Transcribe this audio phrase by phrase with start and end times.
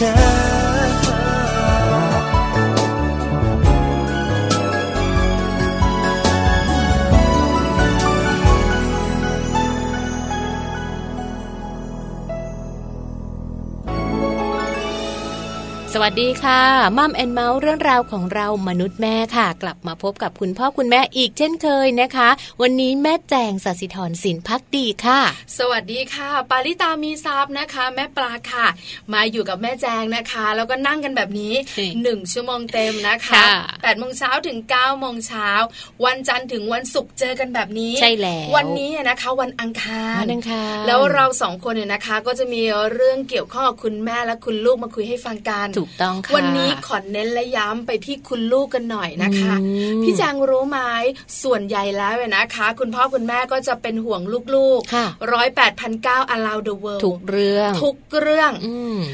[0.00, 0.23] ส
[16.06, 16.62] วัสดีค่ะ
[16.98, 22.28] มัมแอนเมาส์เรื่องราวของเรามนุษย์แม่ค่ะ กลับมาพบกับคุณพ่อคุณแม่อีกเช่นเคยนะคะ
[22.62, 25.20] วันนี้แม่แจงสัสิธรสินพักดีค่ะ
[25.58, 28.66] สวัสดีค่ะ ปาริตามีซับนะคะ แม่ปลาค่ะ
[29.12, 31.54] มาอยู่กับแม่แจงนะคะ แล้วก็นั่งกันแบบนี้
[32.02, 33.42] หนึ่งชั่วโมงเต็มนะคะ
[33.82, 35.50] แปดโมงเช้าถึง9ก้าโมงเช้า
[36.04, 42.62] วันจันทร์ถึงวันศุกร์เจอกันแบบนี้ใช่แล้ววันนี้นะคะวันอังคารวันอังคารแล้วเราสองคนเนี่ยนะคะก็จะมี
[42.92, 49.54] เรื่องเกี่ยวข้องกับคุณแม่และคุณลูกมาคุยให้ฟังกันถูกต้องค่ะวันนี้ขอเน้นและย้ำไปที่คุณลูกกันหน่อยนะคะ
[50.02, 50.78] พี่แจงรู้ไหม
[51.42, 54.22] ส่วนใหญ่แล้วนะคะ คุณพ่อคุณแม่ก็จะเป็นห่วง
[54.54, 58.52] ลูกๆร้อยแปดพันเก้า allow the world ทุกเรื่องทุกเรื่อง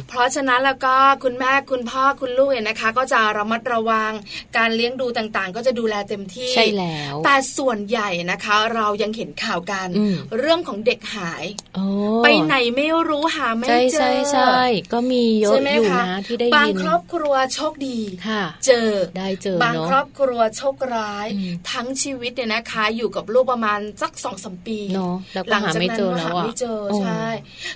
[0.09, 0.95] เพราะฉะนั้นแล้วก็
[1.25, 4.13] คุณแม่คุณพ่อคุณลูกเนี่ยนะคะ ก็จะระมัดระวัง
[4.57, 9.89] การเลี้ยงดูต่างๆ ก็จะดูแลเต็มที่ใช่แล้วแต่ส่วนใหญ่นะคะ เรายังเห็นข่าวกัน
[10.39, 11.45] เรื่องของเด็กหาย
[12.25, 14.61] ไปไหนไม่รู้หาไม่เจอใช่ใช่ใช่
[14.93, 17.99] ก็มีเยอะอยู่นะที่ได้ยิบางครอบครัวโชคดี
[18.29, 21.27] ค่ะเจอได้เจอบางครอบครัวโชคร้าย
[21.73, 25.15] ทั้งชีวิตเนี่ยนะคะอยู่กับลูกประมาณสักสองสมปีเนาะ
[25.51, 27.27] หลังจากนั้นก็หาไม่เจอใช่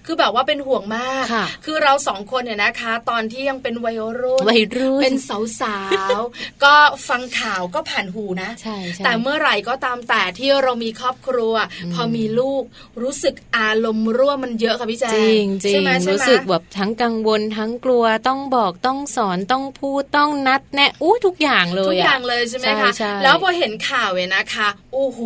[0.07, 1.25] คือแบบว่าเป็นห่วงมาก
[1.65, 5.79] คือเราสองคนเนี่ยนะคะ ตอนที่ยังเป็นวัยรุ่นวัยรุ่นเป็นสาวสา
[6.17, 6.19] ว
[6.65, 6.75] ก็
[7.09, 11.55] ฟังข่าวก็ผ่านหูนะใช่แต่เมื่อไหร่ก็ตามแต่ที่เรามีครอบครัว
[11.95, 12.63] พอมีลูก
[13.03, 22.91] รู้สึกอารมณ์ร่วมมันเยอะค่ะพี่แจ๊จริงจริงรู้สึกแบบทั้งกังวลทั้งกลัวต้องบอกต้องสอนต้องพูดต้องนัดแนะอู้ทุกอย่างเลยทุกอย่างเลยใช่ไหมคะ
[23.23, 25.21] แล้วพอเห็นข่าวเว้นะคะ โอ้โห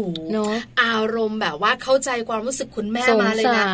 [0.83, 3.65] อารมณ์แบบว่าเข้าใจความรู้สึกคุณแม่มาเลยนะ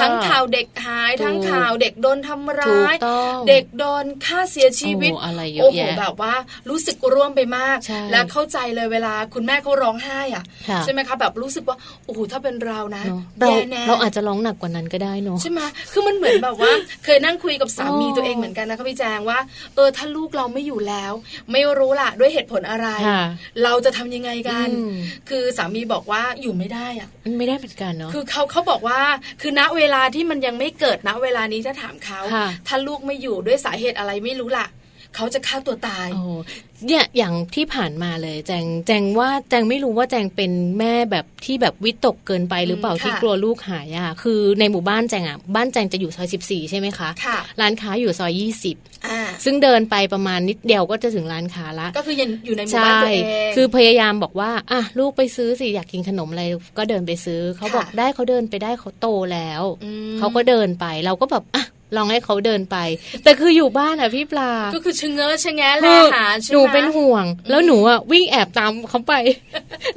[0.00, 2.94] ทั้งข่าวเด็กหาย ทั้งข่าวเด็กโดนทำร้าย
[3.48, 5.12] เด็กโดนฆ่าเสียชีวิต
[5.60, 6.34] โอ้โหแบบว่า
[6.70, 7.78] รู้สึกร่วมไปมาก
[8.10, 10.44] และเข้าใจเลยเวลาคุณแม่เขาร้องไห้อะ
[10.84, 13.02] ใช่ไหมคะแบบรู้สึกว่าโอ้โหถ้าเป็นเรานะ
[13.40, 13.48] เรา
[13.88, 15.60] เราอาจจะร้องหนักกว่านั้นก็ได้เนาะใช่ไหม
[15.92, 16.72] คือมันเหมือนแบบว่า
[17.04, 19.38] เคยนั่งคุยกับสามีตัวเองเหมือนกันนะคะพี่แจงว่า
[19.74, 21.12] เออถ้าลูกเราไม่อยู่แล้ว
[21.52, 22.88] ไม่รู้ล่ะด้วยเหตุผลอะไร
[23.64, 24.68] เราจะทำยังไงกัน
[25.28, 27.08] คือสามีบอกว่าอยู่ไม่ได้อะ
[27.38, 29.00] ไม่ได้เหมือนกันเนาะคือเขาเขาบอกว่า
[29.40, 32.20] คือณเวลาที่มันยังไม่เกิดณเวลานี้ถ้าถามเขา
[32.68, 34.66] ถ้าลูกไม่อยู่ด้วยสาเหตุอะไรไม่รู้ล่ะ
[35.16, 36.08] เขาจะฆ่าตัวตาย
[36.86, 48.76] เนี่ยอย่างที่ผ่านมาเลยแจงแจงว่าแจงไม่รู้ว่าแจงเป็นแม่แบบที่แบบวิตกเกินไปหรือเปล่าที่กลัวลูกหายอะคือในหมู่บ้านแจงอะบ้านแจงจะอยู่ซอยสิบสี่ใช่ไหมคะคะร้านค้าอยู่ซอยยี่สิบ
[49.44, 53.24] ซึ่งเดินไปประมาณนิดเดียวก็จะถึงร้านค้าละ ก็คือยังอยู่ในหมู่บ้านตัวเอง
[53.56, 56.44] คือพยายามบอกว่าอะลูกไปซื้อสิอยากกินขนมอะไร
[56.78, 59.62] ก็เดินไปซื้อเขาบอกได้เขาเดินไปได้เขาโตแล้ว
[60.18, 61.64] เขาก็เดินไปเราก็แบบอะ
[61.96, 62.76] ลองให้เขาเดินไป
[63.24, 69.14] แต่คืออยู่บ้านอะพี่ปลา ก็คือชะเง้อชะแงะแลหาหนูเป็นห่วง แล้วหนูอะวิ่งแอบตามเขาไป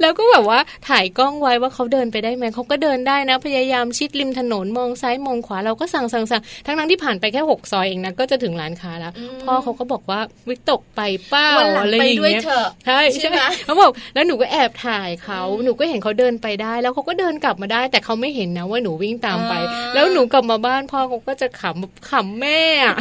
[0.00, 9.12] แล้วก็แบบว่าถ่ายกล้องไว้ว่าเขาเดินไปได้ไหมเขาก็เดินได้นะ พยายามชิดริมถนนมองซ้ายมองขวาเราก็สั่งสั่งสั่งทั้งนั้นที่ผ่านไปแค่หกซอยเองนะก็จะถึงร้านค้าแล้ว
[9.46, 12.42] พ่อเขาก็บอกว่าวิตกไปเป้าอะไรอย่างเงี้ย
[12.86, 19.54] ใช่ใช่ไหมเขาบอกแล้วหนูก็แอบถ่ายเขาหนูก็เห็นเขาเดินไปได้ แล้วเขาก็เดินกลับมาได้ แต่เขาไม่เห็นนะว่าหนูวิ่งตามไป
[19.94, 22.96] แล้วหนูกลับมาบ้านพ่อเขาก็จะขำขำแม่อะ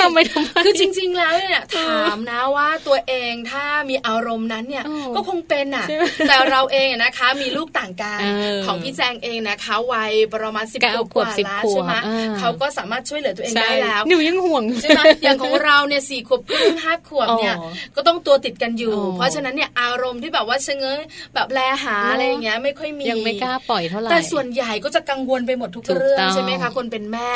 [0.00, 4.84] ตามไปทำไมคือจริง ๆ แล้วเนี่ยถามนะว่าตัวเองถ้ามีอารมณ์นั้นเนี่ย
[5.16, 5.86] ก็คงเป็นอะ
[6.28, 8.20] แต่เราเองนะคะ มีลูกต่างกัน
[8.66, 10.80] ของพี่แจงเองนะคะวัยประมาณสิบ
[11.12, 11.92] ขวบแล้วใช่ไหม
[12.38, 17.56] เขาก็สามารถช่วยเหลือตัวเองได้แล้วหนูยังห่วงใช่ไหมอย่างของเราเนี่ยสี่ขวบครึ่งห้าขวบเนี่ย
[17.96, 20.98] ก็ต้องตัวติดกันอยู่ เพราะฉะนั้นเนี่ยอารมณ์ที่แบบว่าเชงเง้อ
[21.34, 27.28] แบบแลหาอะไรอย่างเงี้ยไม่ค่อยมียังไม่กล้าปล่อยเท่าไหร่แต่ส่วนใหญ่ก็จะกังวลไปหมดทุกเรื่องใช่ไหมคะคนเป็นแม่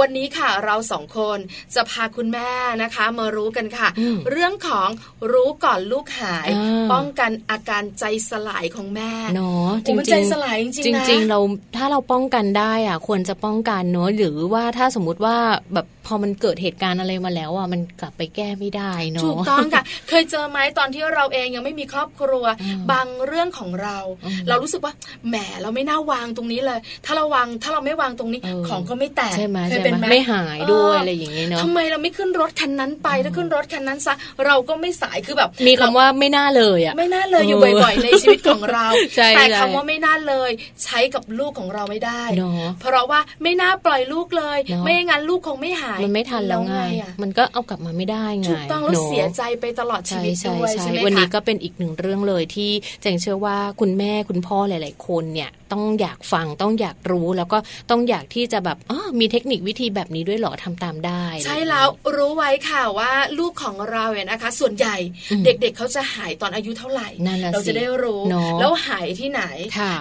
[0.00, 1.38] วันนี้ค่ะเราสองคน
[1.74, 2.50] จะพาคุณแม่
[2.82, 3.88] นะคะ มารู้กันค่ะ
[4.30, 4.88] เรื่องของ
[5.32, 6.48] รู้ก่อนลูกหาย
[6.92, 11.38] ป้องกันอาการใจสลายของแม่เนาะจริงใจสลายจริงๆจริงๆเรา
[11.76, 15.36] ถ้าเราป้องกันได้อะควรจะป้องกันเนาะหรือว่าถ้าสมมุติว่า
[15.74, 22.44] แบบพอมันเกิดเหตุการณ์อะไรมาแล้วอะมันกลับไปแก้ไม่ได้เนาะถูกต้องค่ะ เคยเจอไหมตอนที่เราเองยังไม่มีครอบครัว
[22.92, 23.98] บางเรื่องของเรา
[24.48, 24.92] เรารู้สึกว่า
[25.28, 34.14] แหมเราไม่น่าวางตรงนี้เลย ถ้าเราวางถ้าเราไม่วางตรงนี้ของก็ไม่แตกใช่ไหมใช่ไหมไม่หายด้วยอะไรอย่างเงี้ยเนาะทำไมเราไม่ขึ้นรถคันนั้นไปถ้าขึ้นรถคันนั้นซะ
[34.46, 38.86] เราก็ไม่สายคือแบบ มีคำว่าไม่น่าเลยอะไม่น่าเลยอยู่บ่อยๆ ในชีวิตของเรา
[39.36, 40.50] แต่คำว่าไม่น่าเลย
[40.84, 42.22] ใช้กับลูกของเราไม่ได้
[42.80, 46.76] เพราะว่าไม่น่าปล่อยลูกเลย ไม่งั้นลูกคงไม่หายมันไม่ทันแล้วไง
[47.22, 52.70] มันก็เอากลับมาไม่ได้ไงถูกต้องแล้วเสียใจไปตลอดชีวิตด้วยใช่ไหมวันนี้ก็เป็นอีกหนึ่งเรื่องเลยที่
[53.02, 57.58] แจงเชื่อว่าคุณแม่คุณพ่อหลาย ๆ คนเนี่ยต้องอยากฟังต้องอยากรู้แล้วก็
[57.90, 64.96] ต้องอยากที่จะแบบอ๋อมีเทคนิควิธีแบบนี้ด้วยหรอทำตามได้ ใช่แล้วรู้ไว้ค่ะว่าลูกของเราเนี่ยนะคะ ส่วนใหญ่
[65.44, 67.08] เด็กๆเเขาจะหายตอนอายุเท่าไหร่
[67.52, 68.22] เราจะได้รู้
[68.60, 69.42] แล้วหายที่ไหน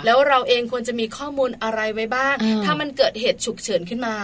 [0.06, 4.16] แล้วเราเองควรจะมีข้อมูลอะไรไว้บ้าง ถ้ามันเกิดเหตุฉุกเฉินขึ้นมา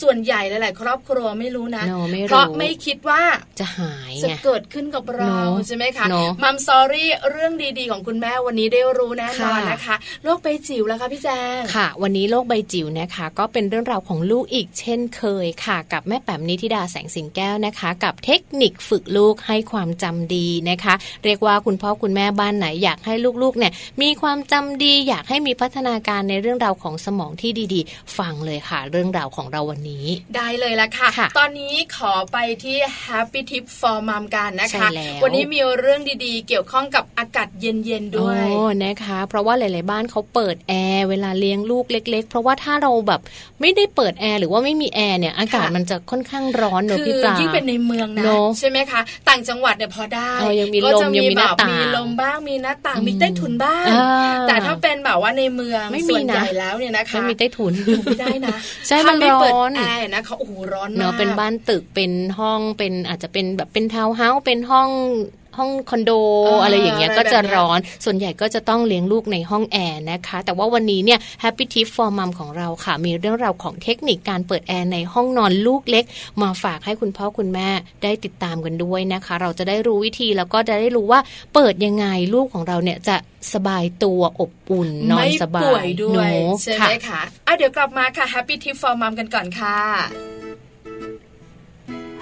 [0.00, 1.84] ส่วนใหญ่หลาย ๆ ครอบครัวไม่รู้นะ
[2.28, 3.22] เพราะไม่คิดว่า
[3.60, 6.06] จะหายจะเกิดขึ้นกับเราใช่ไหมคะ
[6.42, 11.28] มัมซอรี่เรื่องดีๆ ของคุณแม่วันนี้ได้รู้แน่นอนนะคะโลกใบจิ๋วแล้วค่ะพี่แจ
[11.58, 20.94] งค่ะ วันนี้โลกใบจิ๋วนะคะ ก็เป็นเรื่องราวของลูกอีกเช่นเคยค่ะ กับแม่แป๋มนิธิดาแสงสิงแก้วนะคะ กับเทคนิคฝึกลูกให้ความจำดีนะคะ
[21.24, 30.04] เรียกว่าคุณพ่อคุณแม่บ้านไหนอยากให้ลูกๆเนี่ยมีความจำดีอยากให้มีพัฒนาการในเรื่องราวของสมองที่ดีๆ ฟังเลยค่ะ เรื่องราวของเราวันนี้
[30.36, 34.88] ได้เลยละค่ะคะตอนนี้ขอไปที่ Happy Tip for Mom กันนะคะ
[35.22, 43.20] วันนี้มีเรื่องดีๆ เกี่ยวข้องกับอากาศเย็นๆด้วยโอ้นะคะ เพราะว่าหลาย ๆ บ้านเขาเปิดแอแอร์เวลาเลี้ยงลูกเล็ก ๆ เพราะว่าถ้าเราแบบ
[43.60, 48.24] ไม่ได้เปิดแอร์หรือว่าไม่มีแอร์เนี่ยอากาศมันจะค่อนข้างร้อนเนอะพี่ปลายิ่งเป็นในเมืองนะ
[48.58, 50.30] ใช่ไหมคะ ต่างจังหวัดเนี่ยพอได้
[50.84, 53.84] ก็จะมีแบบมีลมบ้างมีหน้าต่างมีใต้ถุนบ้าง
[54.48, 57.72] แต่ถ้าเป็นแบบว่าในเมืองส่วนใหญ่แล้วเนี่ยนะคะไม่มีใต้ถุน
[58.04, 58.56] ไม่ได้นะ
[58.88, 64.88] ใช่มันร้อนแอร์นะเขาโอ้โหร้อนมากเนอะเป็นบ้านตึกเป็นห้องเป็นอาจจะเป็นแบบเป็นทาวน์เฮาส์เป็นห้อง
[65.58, 66.10] ห้องคอนโด
[66.62, 76.04] อะไรอย่างเงี้ยก็จะร้อน ส่วนใหญ่ก็จะต้องเลี้ยงลูกในห้องแอร์นะคะ แต่ว่าวันนี้เนี่ย Happy Tip for Mom ของเราค่ะ มีเรื่องราวของเทคนิคการเปิดแอร์ในห้องนอนลูกเล็ก
[76.42, 77.68] มาฝากให้คุณพ่อคุณแม่
[78.02, 81.20] ได้ติดตามกันด้วยนะคะ เราจะได้รู้วิธีแล้วก็จะได้รู้ว่า
[81.54, 83.16] เปิดยังไงลูกของเราเนี่ยจะ
[83.54, 86.30] สบายตัวอบอุ่นนอนสบายไม่ป่วยด้วย
[86.62, 90.41] ใช่ไหมคะอะเดี๋ยวกลับมาค่ะ Happy Tip for Mom กันก่อนค่ะ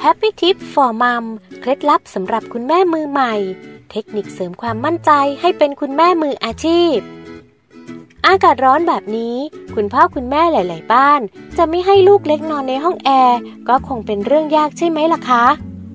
[0.04, 1.24] Happy Tip for Mom
[1.60, 3.34] เคล็ดลับสำหรับคุณแม่มือใหม่
[3.90, 6.96] เทคนิคเสริมความมั่นใจให้เป็นคุณแม่มืออาชีพ
[8.26, 9.36] อากาศร้อนแบบนี้
[9.74, 11.20] คุณพ่อคุณแม่หลาย ๆ บ้าน
[11.56, 13.38] จะไม่ให้ลูกเล็กนอนในห้องแอร์
[13.68, 15.44] ก็คงเป็นเรื่องยากใช่ไหมล่ะคะ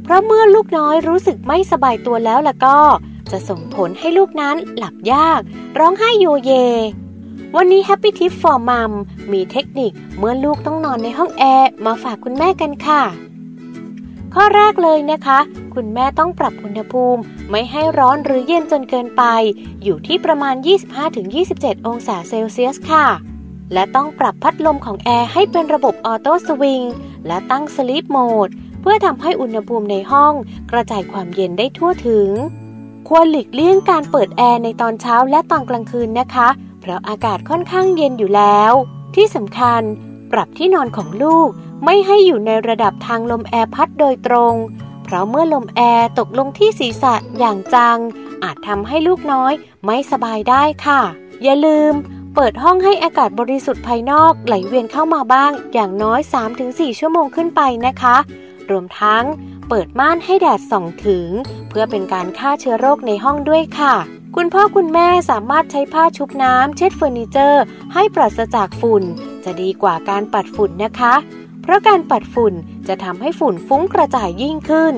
[0.03, 2.79] เพราะเมื่อลูกน้อยรู้สึกไม่สบายตัวแล้วล่ะก็
[3.31, 5.39] จะส่งผลให้ลูกนั้นหลับยาก
[5.79, 6.51] ร้องไห้โยเย
[7.55, 8.91] วันนี้ Happy Tip for Mom
[9.31, 13.03] มีเทคนิคเมื่อลูกต้องนอนในห้องแอร์มาฝากคุณแม่กันค่ะ
[14.37, 15.39] ข้อแรกเลยนะคะ
[15.73, 19.23] คุณแม่ต้องปรับอุณหภูมิ ไม่ให้ร้อนหรือเย็นจนเกินไป
[19.83, 20.55] อยู่ที่ประมาณ
[21.21, 23.07] 25-27 องศาเซลเซียสค่ะ
[23.73, 26.83] และต้องปรับพัดลมของแอร์ให้เป็นระบบ auto swing
[27.27, 28.49] และตั้ง sleep โหมด
[28.81, 30.33] เพื่อทำให้อุณหภูมิในห้อง
[30.71, 32.29] กระจายความเย็นได้ทั่วถึง
[33.07, 36.49] ควรหลีกเลี่ยงการเปิดแอร์ในตอนเช้าและตอนกลางคืนนะคะ
[36.81, 38.73] เพราะอากาศค่อนข้างเย็นอยู่แล้ว
[39.15, 39.81] ที่สำคัญ
[40.31, 41.49] ปรับที่นอนของลูก
[41.85, 44.53] ไม่ให้อยู่ในระดับทางลมแอร์พัดโดยตรง
[45.03, 47.97] เพราะเมื่อลมแอร์ตกลงที่ศีรษะอย่างจัง
[48.43, 49.53] อาจทำให้ลูกน้อย
[49.85, 51.01] ไม่สบายได้ค่ะ
[51.43, 51.93] อย่าลืม
[52.35, 56.19] เปิดห้องให้อากาศบริสุทธิ์ภายนอกไหลเวียนเข้ามาบ้าง อย่างน้อย
[56.59, 58.15] 3-4 ชั่วโมงขึ้นไปนะคะ
[58.69, 59.23] รวมทั้ง
[59.69, 61.27] เปิดม่านให้แดดส่องถึง
[61.69, 63.95] เพื่อเป็นการฆ่าเชื้อโรคในห้องด้วยค่ะ
[64.35, 67.63] คุณพ่อคุณแม่สามารถใช้ผ้าชุบน้ำเช็ดเฟอร์นิเจอร์
[67.93, 69.03] ให้ปราศจากฝุ่น
[69.43, 71.13] จะดีกว่าการปัดฝุ่นนะคะ
[71.65, 72.53] เพราะการปัดฝุ่น
[72.87, 74.95] จะทำให้ฝุ่นฟุ้งกระจายยิ่งขึ้น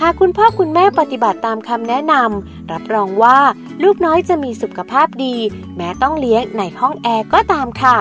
[0.00, 3.38] หากคุณพ่อคุณแม่ปฏิบัติตามคำแนะนำรับรองว่า
[3.82, 5.36] ลูกน้อยจะมีสุขภาพดี
[5.76, 7.98] แม้ต้องเลี้ยงในห้องแอร์ก็ตามค่ะ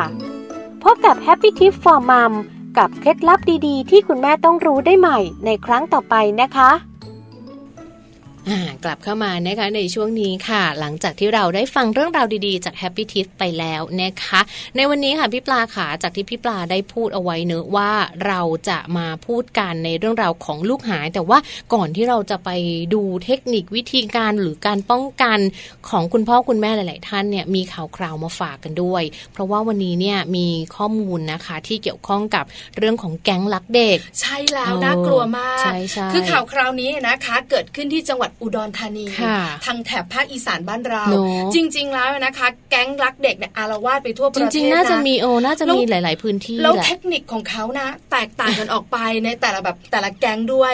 [0.84, 2.34] พบกับ Happy Tip for Mom
[2.78, 6.70] กับเคล็ดลับดีๆ ที่คุณแม่ต้องรู้ได้ใหม่ในครั้งต่อไปนะคะ
[8.84, 14.40] กลับเข้ามานะคะในช่วงนี้ค่ะ หลังจากที่เราได้ฟังเรื่องราวดีๆ จาก Happy t i p ไปแล้วนะคะ
[14.76, 17.92] ในวันนี้ค่ะพี่ปลาค่ะจากที่พี่ปลาได้พูดเอาไว้เนอะว่า
[18.28, 21.40] เราจะมาพูดกันในเรื่องราวของลูกหาย แต่ว่า
[21.74, 22.50] ก่อนที่เราจะไป
[22.94, 25.40] ดูเทคนิควิธีการหรือการป้องกัน
[25.90, 32.46] ของคุณพ่อคุณแม่หลาย ๆ ท่านเนี่ยมีข่าวคราวมาฝากกันด้วย เพราะว่าวันนี้เนี่ยมีข้อมูลนะคะที่เกี่ยวข้องกับ
[32.78, 35.66] เรื่องของแก๊งลักเด็ก ใช่แล้วน่ากลัวมาก
[36.14, 39.06] คือข่าวคราวนี้นะคะ เกิดขึ้นที่จังหวัดอุดรธานี
[39.66, 41.04] ทางแถบภาคอีสานบ้านเรา
[41.54, 50.72] จริง ๆ แล้วนะคะ แก๊งรักเด็กเนี่ยอารวาสไปทั่วประเทศจริงๆน่าจะมีโอน่าจะมีหลาย ๆ พื้นที่แล้วเทคนิคของเขานะแตกต่างกันออกไปในแต่ละแบบแต่ละแก๊งด้วย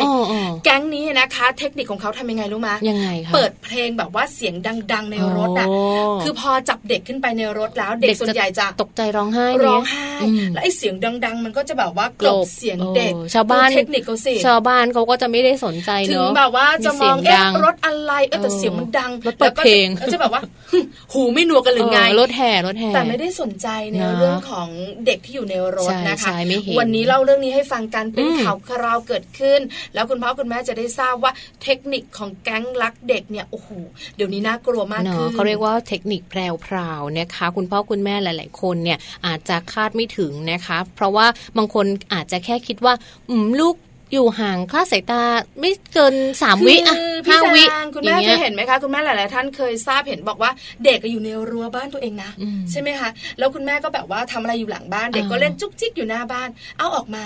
[0.65, 4.55] แก๊งนี้นะคะ เทคนิคของเขาทำยังไงรู้ไหมยังไงคะเปิดเพลงแบบว่าเสียง
[4.93, 5.67] ดัง ๆ ในรถอะ
[6.23, 10.05] คือพอจับเด็กขึ้นไปในรถแล้วเด็กส่วนใหญ่จะตกใจร้องไห้ร้องไห้
[10.53, 20.41] แล้วไอ้เสียงดัง ๆ มันก็จะแบบว่ากลบเสียงเด็กชาวบ้านเทคนิคเขาสิชาวบ้านเขาก็จะไม่ได้สนใจเนอะถึงแบบว่าจะมองเอ๊ะรถอะไรเออแต่เสียงมันดังรถเปิดเพลงจะแบบว่า
[21.13, 24.69] หูไม่หนวกกันหรือไงรถแห่รถแห่แต่ไม่ได้สนใจในเรื่องของ
[25.05, 26.31] เด็กที่อยู่ในรถนะคะ
[26.79, 29.59] วันนี้เล่าเรื่องนี้ให้ฟังกันเป็นข่าวคราวเกิดขึ้น
[29.93, 31.31] แล้วคุณพ่อคุณแม่จะได้ทราบว่า
[31.63, 33.69] เทคนิคของแก๊งลักเด็กเนี่ยโอ้โห
[34.15, 41.25] เดี๋ยวนี้น่ากลัวมากขึ้นเขาเรียกว่าเทคนิคแพรวพราวนะคะ คุณพ่อคุณแม่หลาย ๆ คนเนี่ยอาจจะคาดไม่ถึงนะคะ เพราะว่า
[41.57, 42.93] บางคนอาจจะแค่คิดว่า
[43.29, 43.75] อืมลูก
[44.11, 45.21] อยู่ห่างคลาดสายตา
[45.59, 46.95] ไม่เกินสามวิอะ
[47.29, 47.63] ห้าวิ
[47.95, 50.51] คุณแม่เคยเห็นไหมคะคุณแม่หลายๆท่านเคยทราบเห็นบอกว่า
[50.85, 52.31] เด็กอยู่ในรั้วบ้านตัวเองนะ
[52.71, 57.23] ใช่ไหมคะแล้วคุณแม่ก็แบบว่าทำอะไรอยู่หลังบ้าน เด็กก็เล่นจุกจิกอยู่หน้าบ้าน เอาออกมา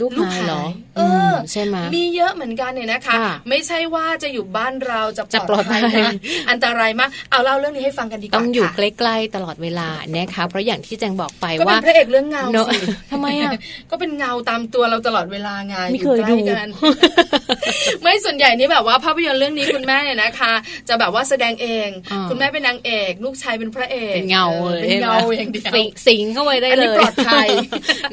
[0.00, 0.64] ลูกหายเหรอ
[0.96, 3.14] เออใช่ไหมมีเยอะเหมือนกันเนี่ยนะคะ
[3.48, 5.00] ไม่ใช่ว่าจะอยู่บ้านเรา
[5.34, 5.82] จะปลอดภัย
[6.50, 12.76] อันตรายมากเอาเล่าเรื่องนี้ให้ฟังกันดีกว่าต้องอยู่ใกล้ๆตลอดเวลานะคะเพราะอย่างที่แจงบอกไปว่าก็เป็นพระเอกเรื่องเงาสิ
[13.12, 13.52] ทำไมอะ
[13.90, 16.68] ก็เป็นเงาตามตัวเราตลอดเวลาไงไม่เคยดูกัน
[18.02, 20.52] ไม่ส่วนใหญ่นี่แบบว่าภาพยนตร์เรื่องนี้คุณแม่เนี่ยนะคะ
[20.88, 21.88] จะแบบว่าแสดงเอง
[22.30, 25.72] คุณแม่เป็นนางเอกลูกชายเป็นพระเอกเป็นเงาเลยเป็นเงาอย่างเดียว
[26.06, 27.48] สิงเข้าไปได้เลยปลอดภัย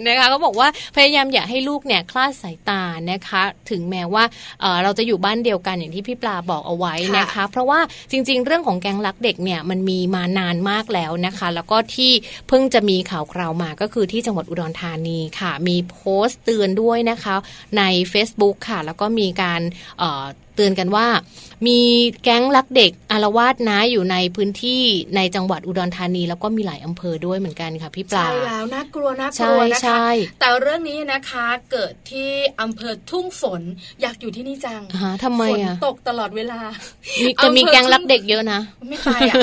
[0.07, 4.23] นะคะเขาบอกว่าพยายามอย่าให้ลลูกเนี่ยคลาดสายตานะคะ ถึงแม้ว่า
[4.83, 7.79] เราจะอยู่บ้านเดียวกันอย่างที่พี่ปลาบอกเอาไว้นะคะ เพราะว่า
[8.11, 12.11] จริง ๆ เรื่องของแก๊งรักเด็กเนี่ยมันมีมานานมากแล้วนะคะ แล้วก็ที่
[12.47, 17.35] เพิ่งจะมีข่าวคราวมาก็คือที่จังหวัดอุดรธานีค่ะ มีโพสต์เตือนด้วยนะคะ
[17.77, 19.61] ใน Facebook ค่ะ แล้วก็มีการ
[20.55, 21.07] เตือนกันว่า
[21.67, 21.79] มี
[22.23, 24.83] แก๊งลักเด็กอารวาสนะอยู่ในพื้นที่
[25.15, 30.03] ในจังหวัดอุดรธานี แล้วก็มีหลายอำเภอด้วยเหมือนกันค่ะพี่ปลาใช่แล้วน่ากลัวน่ากลัวนะคะ
[30.39, 32.29] แต่เรื่องนี้นะคะเกิดที่
[32.61, 33.61] อำเภอทุ่งฝน
[34.01, 34.81] อยากอยู่ที่นี่จัง
[35.23, 36.59] ทำไมอะฝนตกตลอดเวลา
[37.43, 39.35] จะมีแก๊งลักเด็กเยอะนะไม่ใช่อะ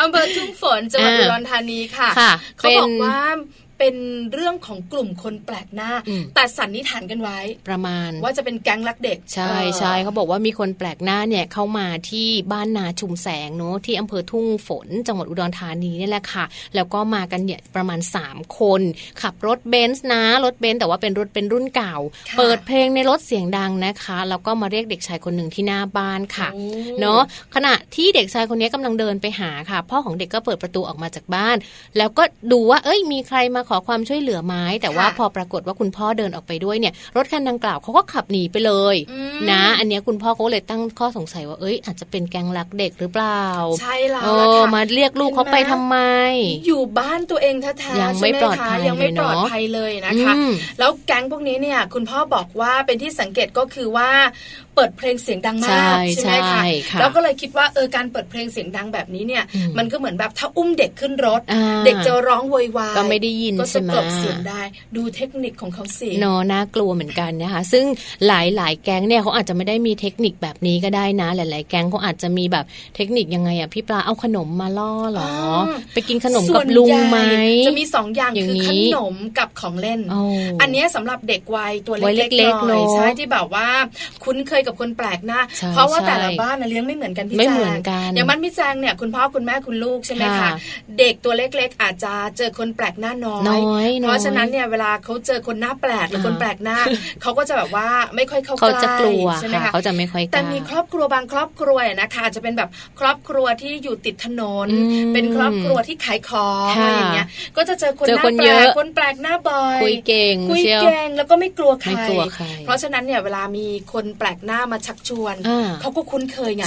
[0.00, 2.10] อำเภอทุ่งฝนจังหวัดอุดรธานีค่ะ
[2.58, 3.18] เขาบอกว่า
[3.82, 5.90] เป็นเรื่องของกลุ่มคนแปลกหน้า
[6.34, 18.80] แต่สันนิษฐานกันไว้ ประมาณ ว่าจะเป็นแก๊งลักเด็ก ใช่ใช่เขาบอกว่ามีคนแปลกหน้าเนี่ยเข้ามาที่บ้านนาชุมแสงเนาะที่อำเภอทุ่งฝน จังหวัดอุดรธานีนี่แหละค่ะ แล้วก็มากันเนี่ยประมาณ 3 คน
[19.22, 21.96] ขับรถเบนซ์นะรถเบนซ์แต่ว่าเป็นรถเป็นรุ่นเก่า
[22.38, 26.48] เปิดเพลงในรถเสียงดังนะคะแล้วก็มาเรียกเด็กชายคนหนึ่งที่หน้าบ้านค่ะ
[27.00, 27.20] เนาะ
[27.54, 31.56] ขณะที่เด็กชายคนนี้กำลังเดินไปหาค่ะ พ่อของเด็กก็เปิดประตูออกมาจากบ้าน
[31.96, 32.22] แล้วก็
[32.52, 38.96] ดูว่าเอ้ยมีใครมาขอความช่วยเหลือไหมแต่ว่าพอปรากฏว่าคุณพ่อเดินออกไปด้วยเนี่ยรถคันดังกล่าวเขาก็ขับหนีไปเลย
[39.50, 43.44] นะ อันนี้คุณพ่อเขาเลยตั้งข้อสงสัยว่าเอ้ยอาจจะเป็นแก๊งลักเด็กหรือเปล่า
[43.80, 44.32] ใช่แล้ว
[44.74, 45.96] มาเรียกลูกเขาไปทำไม
[46.66, 50.34] อยู่บ้านตัวเองแท้ๆยังไม่ปลอดภัยยังไม่ปลอดภัยเลยนะคะ
[50.78, 54.10] แล้วแก๊งพวกนี้เนี่ยคุณพ่อบอกว่าเป็นที่สังเกตก็คือว่า
[54.76, 56.62] เปิดเพลงเสียงดังมากใช่ไหมคะ
[57.00, 59.44] แล้วก็เลยคิดว่าเออการเปิดเพลงเสียงดังแบบนี้เนี่ย
[59.78, 61.40] มันก็เหมือนแบบถ้าอุ้มเด็กขึ้นรถ
[61.84, 64.62] เด็กจะร้องโวยวายก็ไม่ได้ยินก็จะกลบเสียงได้
[64.96, 67.84] ดูเทคนิคของเขาเสียงนอน่ากลัวเหมือนกันนะคะ ซึ่ง
[68.26, 72.64] หลายหลายแก๊งเนี่ยเขาอาจจะไม่ได้มีเทคนิคแบบนี้ก็ได้นะ หลาย ๆ แก๊งเขาอาจจะมีแบบ
[72.96, 75.32] เทคนิคยังไงอะพี่ปลาเอาขนมมาล่อหรอ
[75.94, 77.18] ไปกินขนมกับลุงไหม
[77.66, 80.00] จะมีสองอย่างคือขนมกับของเล่น
[80.60, 83.66] อันนี้สำหรับเด็กวัยตัวเล็กๆหน่อยใช่ที่แบบว่า
[84.24, 85.40] คุ้นเคยกับคนแปลกหน้า
[85.72, 87.76] เพราะว่าแต่ละบ้านเลี้ยงไม่เหมือนกันพี่แจง
[88.14, 90.50] อย่างบ้านพี่แจงเนี่ยคุณพ่อคุณแม่คุณลูกใช่ไหมคะ
[90.98, 93.58] เด็กตัวเล็กๆ อาจจะเจอคนแปลกหน้าน้อย
[94.00, 96.78] เพราะฉะนั้นเนี่ยเวลาเขาเจอคนหน้าแปลกหรือคนแปลกหน้า
[97.22, 102.68] เขาก็จะแบบว่าไม่ค่อยเข้าใกล้เขาจะกลัวใช่ไหมคะเขาจะไม่ค่อยแต่มีครอบครัวบางครอบครัวนะคะจะเป็นแบบ
[103.00, 104.68] ครอบครัวที่อยู่ติดถนน
[105.14, 107.26] เป็นครอบครัวที่ขายของอะไรอย่างเงี้ย
[107.56, 111.90] ก็จะเจอคนหน้าแปลกคนแปลกหน้าบ่อยคุยเก่งคุยเก่งแล้วก็ไม่กลัวใคร
[112.64, 115.36] เพราะฉะนั้นเนี่ยเวลามีคนแปลกหน้ามาชักชวน
[115.80, 116.64] เขาก็คุ้นเคยไง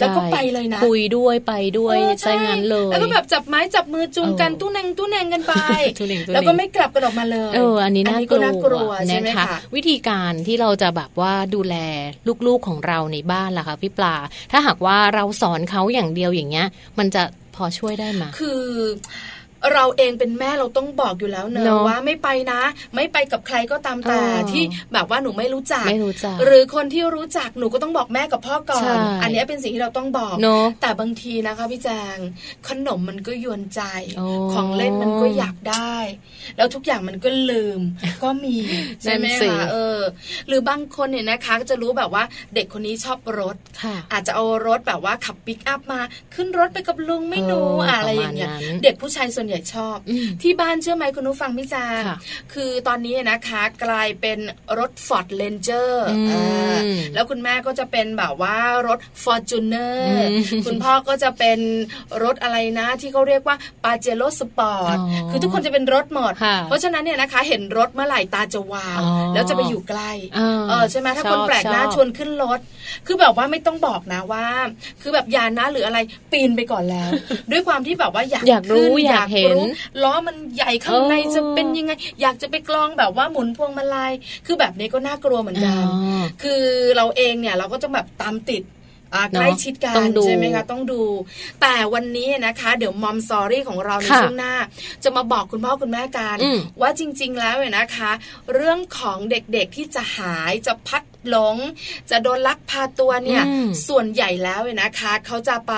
[0.00, 5.54] แล้วก็ไปเลยนะคุยด้วยไปด้วยใช่งั้นเลยแล้วก็แบบจับไม้จับมือจูงกันตู้แนงตู้แนงกันไป
[6.32, 11.76] แล้วก็ไม่กลับกันออกมาเลยเอออันนี้น่ากลัวนะคะวิธีการที่เราจะแบบว่าดูแล
[12.46, 14.14] ลูกๆของเราในบ้านล่ะคะพี่ปลา
[14.52, 16.66] ถ้าหากว่าเราสอนเขาอย่างเดียวอย่างเงี้ย
[16.98, 17.22] มันจะ
[17.56, 18.62] พอช่วยได้ไหมคือ
[19.74, 22.60] เราเองเป็นแม่เราต้องบอกอยู่แล้วเนอะว่าไม่ไปนะ
[22.94, 25.86] ไม่ไปกับใครก็ตามแต่ที่แบบว่าหนูไม่รู้จัก
[26.44, 30.34] หรือคนที่รู้จักหนูก็ต้องบอกแม่กับพ่อก่อน อันนี้เป็นสิ่งที่เราต้องบอก
[30.82, 32.16] แต่บางทีนะคะพี่แจง
[32.68, 33.82] ขนมมันก็ยวนใจ
[34.52, 35.94] ของเล่นมันก็อยากได้
[36.56, 37.80] แล้วทุกอย่างมันก็ลืม
[38.22, 38.56] ก็มี
[39.02, 39.98] ใช่ไหมคะเออ
[40.48, 43.56] หรือบางคนเนี่ยนะคะก็จะรู้แบบว่าเด็กคนนี้ชอบรถ
[44.12, 46.00] อาจจะเอารถแบบว่าขับปิกอัพมา
[46.34, 48.50] ขึ้นรถไปกับลุงไม่หนูอะไรอย่างเงี้ย
[48.82, 49.96] เด็กผู้ชายส่วนใหญ่ชอบ
[50.42, 51.84] ที่บ้านเชื่อไหมคุณนุฟังพี่จา
[52.52, 54.38] คือตอนนี้นะคะ กลายเป็น
[54.78, 55.92] รถ Ford Ranger
[57.14, 58.56] แล้วคุณแม่ก็จะเป็นแบบว่า
[58.88, 59.98] รถ Fortuner
[60.66, 61.58] คุณพ่อก็จะเป็น
[62.24, 64.96] รถอะไรนะ ที่เขาเรียกว่าปาเจโร่สปอร์ต
[65.30, 66.32] คือทุกคนจะเป็นรถหมด
[66.66, 69.00] เพราะฉะนั้นเนี่ยนะคะ เห็นรถเมื่อไหร่ตาจะวาว
[69.34, 70.10] แล้วจะไปอยู่ใกล้
[70.68, 72.60] เออใช่ไหมถ้าคนแปลกหน้าชวนขึ้นรถ
[73.06, 74.46] คือแบบว่าไม่ต้องบอกนะว่า
[75.02, 75.98] คือแบบยานนะหรืออะไร
[76.32, 77.10] ปีนไปก่อนแล้ว
[77.50, 79.37] ด้วยความที่แบบว่าอยากอยากรู้อยากเห็น
[80.02, 84.12] ล้อมันใหญ่ข้างในจะเป็นยังไง อยากจะไปกลองแบบว่าหมุนพวงมาลัย
[84.46, 85.84] คือแบบนี้ก็น่ากลัวเหมือนกัน
[86.42, 86.62] คือ
[86.96, 88.64] เราเองเนี่ยเราก็จะแบบตามติด
[89.34, 91.02] ใกล้ชิดกันใช่ไหมคะต้องดู
[91.60, 94.54] แต่วันนี้นะคะ เดี๋ยวมอมซอรี่ของเราในช่วงหน้า
[95.04, 96.36] จะมาบอกคุณพ่อคุณแม่กัน
[96.80, 98.10] ว่าจริง ๆ แล้วเนี่ยนะคะ
[98.54, 101.56] เรื่องของเด็กๆที่จะหายจะพัด หลง
[102.10, 103.42] จะโดนลักพาตัวเนี่ย
[103.88, 105.74] ส่วนใหญ่แล้วเนี่ยนะคะ เขาจะไป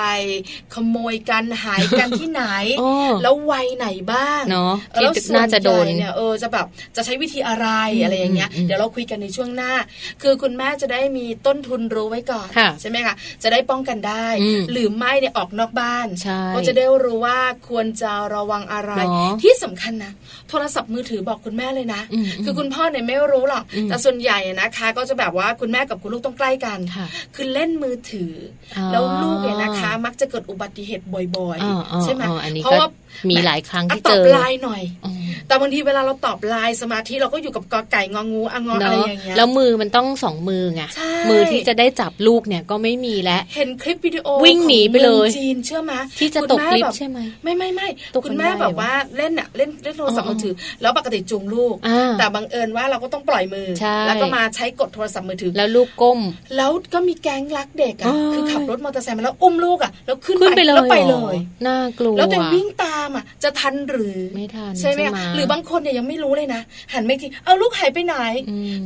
[0.75, 2.45] ขโมยกันหายกันที่ไหน
[3.23, 7.67] แล้ววัยไหนบ้างเนาะแล้วน่าจะโดนเนี่ยเออจะแบบจะใช้วิธีอะไร
[8.03, 9.73] อะไรอย่างเงี้ยเดี๋ยวเราคุยกันในช่วงหน้า
[10.23, 12.49] คือคุณแม่จะได้มีต้นทุนรู้ไว้ก่อน
[12.81, 14.27] ใช่ไหมคะจะได้ป้องกันได้
[14.73, 16.07] หรือไม่เนี่ยออกนอกบ้าน
[16.55, 18.93] ก็จะได้รู้ว่าควรจะระวังอะไร
[19.43, 20.13] ที่สำคัญนะ
[20.49, 22.03] โทรศัพท์มือถือบอกคุณแม่เลยนะ
[22.45, 26.79] คือคุณพ่อเนี่ยไม่รู้หรอกแต่ส่วนใหญ่นะคะ ก็จะแบบว่าคุณแม่กับคุณลูกต้องใกล้กัน
[27.35, 28.33] คือเล่นมือถือ
[28.93, 32.23] แล้วลูกเนี่ยนะคะ มักจะเกิดอุบัติเหตุบ่อยๆ ใช่ไหม
[32.65, 32.89] เพราะว่า
[33.31, 34.83] มีหลายครั้งที่เจอตอบไลน์หน่อย
[35.49, 40.83] แต่บางทีเวลาเราตอบไลน์สมาธิเราก็อยู่กับกอไก่งองูองออะไรอย่างเงี้ยแล้วมือมันต้องสองมือไง
[41.31, 47.89] มือที่จะได้จับลูกเนี่ยก็ไม่มีแล้วเห็นคลิปวิดีโอวิ่งหนีไปเลยจีนเชื่อไหมที่จะตกคลิปใช่ไหมไม่ไม่ไม่
[48.25, 51.75] คุณแม่แบบว่าเล่นอะเล่นเล่นโทรศัพท์มือถือ แล้วปกติจูงลูก
[52.19, 53.69] แต่บังเอิญว่าเราก็ต้องปล่อยมือ
[54.07, 56.21] แล้วก็มาใช้กดโทรศัพท์มือถือ แล้วลูกก้ม
[56.57, 68.15] แล้วก็มีแก๊งรักเด็กอะคือขับรถมอเตอร์ไซค์มาแล้วอุ้มลูกอะแล้วขึ้นไปแล้วไปเลยน่ากลัวแล้วตัววิ่งตามอะจะทันหรือไม่ทันใช่ไหมหรือบางคนเนี่ยยังไม่รู้เลยนะหันไม่ทีเอาลูกหายไปไหน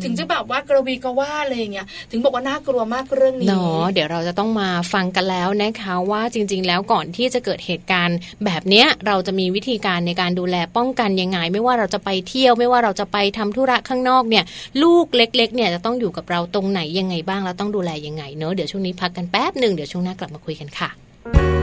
[0.03, 14.45] ถึงจะแบบว่ากระวีกระว่าอะไรเงี้ยถึงบอกว่าน่ากลัวมากเรื่องนี้เนาะเดี๋ยวเราจะต้องมาฟังกันแล้วนะคะว่าจริง ๆ แล้วก่อนที่จะเกิดเหตุการณ์ แบบเนี้ยเราจะมีวิธีการในการดูแลป้องกันยังไง ไม่ว่าเราจะไปเที่ยวไม่ว่าเราจะไปทำธุระข้างนอกเนี่ย
[14.83, 21.54] ลูกเล็ก ๆ เนี่ยจะต้องอยู่กับเราตรงไหนยังไงบ้างแล้วต้องดูแลยังไงเนอะเดี๋ยวช่วงนี้พักกันแป๊บหนึ่งเดี๋ยวช่วงหน้ากลับมาคุยกันค่ะ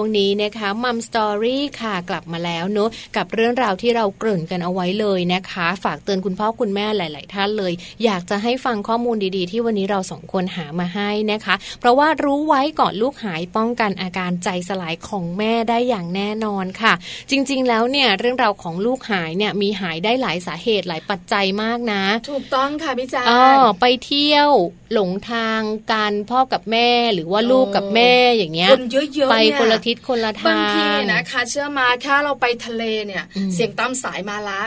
[0.00, 7.72] ช่วงนี้นะคะมัมสตอรี่ค่ะกลับมาแล้วเนอะกับเรื่องราวที่เราเกริ่นกันเอาไว้เลยนะคะ ฝากเตือนคุณพ่อคุณแม่หลาย ๆ ท่านเลย
[8.04, 16.92] อยากจะให้ฟังข้อมูลดีๆ ที่วันนี้เราสองคนหามาให้นะคะ เพราะว่ารู้ไว้ก่อนลูกหายป้องกันอาการใจสลายของแม่ได้อย่างแน่นอนค่ะ
[17.30, 23.42] จริง ๆ แล้วเนี่ยเรื่องราวของลูกหายเนี่ยมีหายได้หลายสาเหตุหลายปัจจัยมากนะ ถูกต้องค่ะพี่จ๋าอ๋อ
[23.80, 24.50] ไปเที่ยว
[24.94, 25.60] หลงทาง
[25.92, 34.62] การพ่อกับแม่หรือว่าลูกกับแม่อย่างเงี้ยคนเยอะๆไปเนี่ยคนละทิศคนละทางบางทีนะคะ เชื่อมาแค่เราไปทะเลเนี่ยอืมเสียงตามสายมาละ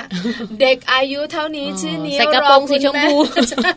[0.61, 3.71] เด็กอายุเท่านี้อ๋อชื่อนี้ใส่กระโปรงสีชมพูรอคุณแใช่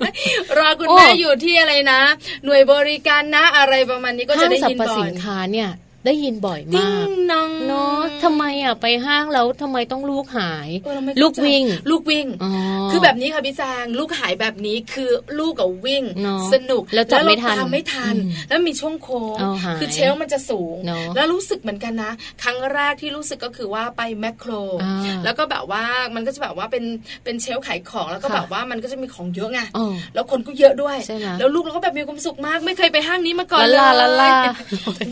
[0.58, 2.00] รอคุณโอ้แม่อยู่ที่อะไรนะ
[2.44, 5.70] หน่วยบริการนะอะไรประมาณนี้ก็จะห้างได้สรยินรพบ่อสิยนค้าเนี่ย
[6.06, 12.52] ได้ยินบ่อยติ้มากงนองเนาะทำไมอะไปห้างแล้วทำไมต้องลูกหายเออเราไม่เข้าใจลูกวิ่ง ลูกวิ่งอ๋อ
[12.90, 26.84] คือแบบนี้ค่ะพี่แจงลูกหายแบบนี้คือลูกกับวิ่งเนอะสนุกแล้วจับไม่ทันเราตามไม่ทันอืมแล้วมีช่วงโค้งเอาหายคือเชลฟ์มันจะสูงเนอะแล้วรู้สึกเหมือนกันนะ ครั้งแรกที่รู้สึกก็คือว่าไปแมคโครอ่าแล้วก็แบบว่ามันก็จะแบบว่าเป็น
[27.24, 34.32] เป็นเชลฟ์ขายของแล้วก็ค่ะแบบว่ามันก็จะมีของเยอะไงอ๋อแล้วคนก็เยอะด้วยใช่ไหมแล้วลูกเราก็แบบมีความสุขมาก ไม่เคยไปห้างนี้มาก่อนเลลายลาลาลา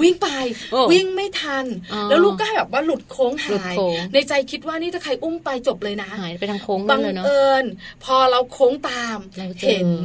[0.03, 0.29] วิ่งไป
[0.73, 7.65] โอ้วิ่งไม่ทันอ๋อแล้วลูกก็แบบว่าหลุดโค้งหลุดหายโค้งในใจคิดว่านี่ถ้าใครอุ้มไปจบเลยนะหายไปทางโค้งบันั่นงเลยเนาะเอิญ
[8.05, 10.03] พอเราโค้งตามเราเจอเห็นอืม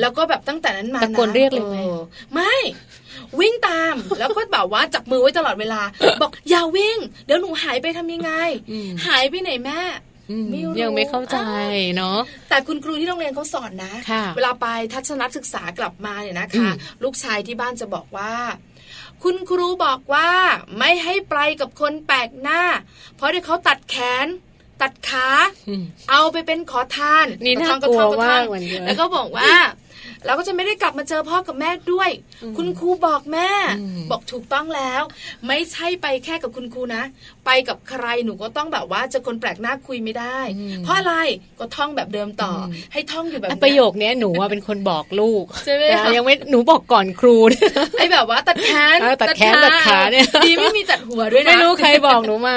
[0.00, 2.00] แล้วก็แบบตั้งแต่นั้นมาตะโกนเรียกเลยไหมออ
[2.34, 2.54] ไม่
[3.40, 5.80] วิ่งตามแล้วก็แบบว่าจับมือไว้ตลอดเวลา
[6.22, 8.32] บอกอย่าวิ่ง เดี๋ยวหนูหายไปทำยังไง
[8.70, 9.80] อืมหายไปไหนแม่
[10.30, 11.38] อืมไม่รู้ยังไม่เข้าใจ
[11.96, 18.32] เนาะแต่คุณครูที่โรงเรียนเขาสอนนะค่ะเวลาไปทัศนศึกษากลับมาเนี่ยนะคะอืมลูกชายที่บ้านจะบอกว่า
[19.24, 20.30] คุณครูบอกว่า
[20.78, 22.62] ไม่ให้ไปกับคนแปลกหน้า
[23.16, 24.26] เพราะเดี๋ยวเขาตัดแขน
[24.82, 25.28] ตัดขา
[25.68, 29.52] อืมเอาไปเป็นขอทานนี่ก็น่าท่องกลัวท่องมากท่องเหมือนกันแล้วก็บอกว่า
[30.26, 32.10] เราก็จะไม่ได้กลับมาเจอพ่อกับแม่ด้วย
[32.42, 35.02] อืมคุณครูบอกแม่อืมบอกถูกต้องแล้ว
[35.46, 37.02] ไม่ใช่ไปแค่กับคุณครูนะ
[37.46, 41.14] ไปกับใครหนูก็ต้องแบบว่าเจอคนแปลกหน้าคุยไม่ได้อืมเพราะอะไร
[41.58, 47.36] ก็ท่องแบบเดิมต่ออมให้ท่องอยู่แบบอะเนี้ยประโยคเนี้ยหนูว่าเป็นคนบอกลูกใช่ไหมแต่คะยังไม่หนูบอกก่อนครู
[47.98, 52.54] ไอ้แบบว่าตัดแขนเออตัดแขนตัดขาเนี่ยดีไม่มีตัดหัวด้วยนะไม่รู้ใครบอกหนูมา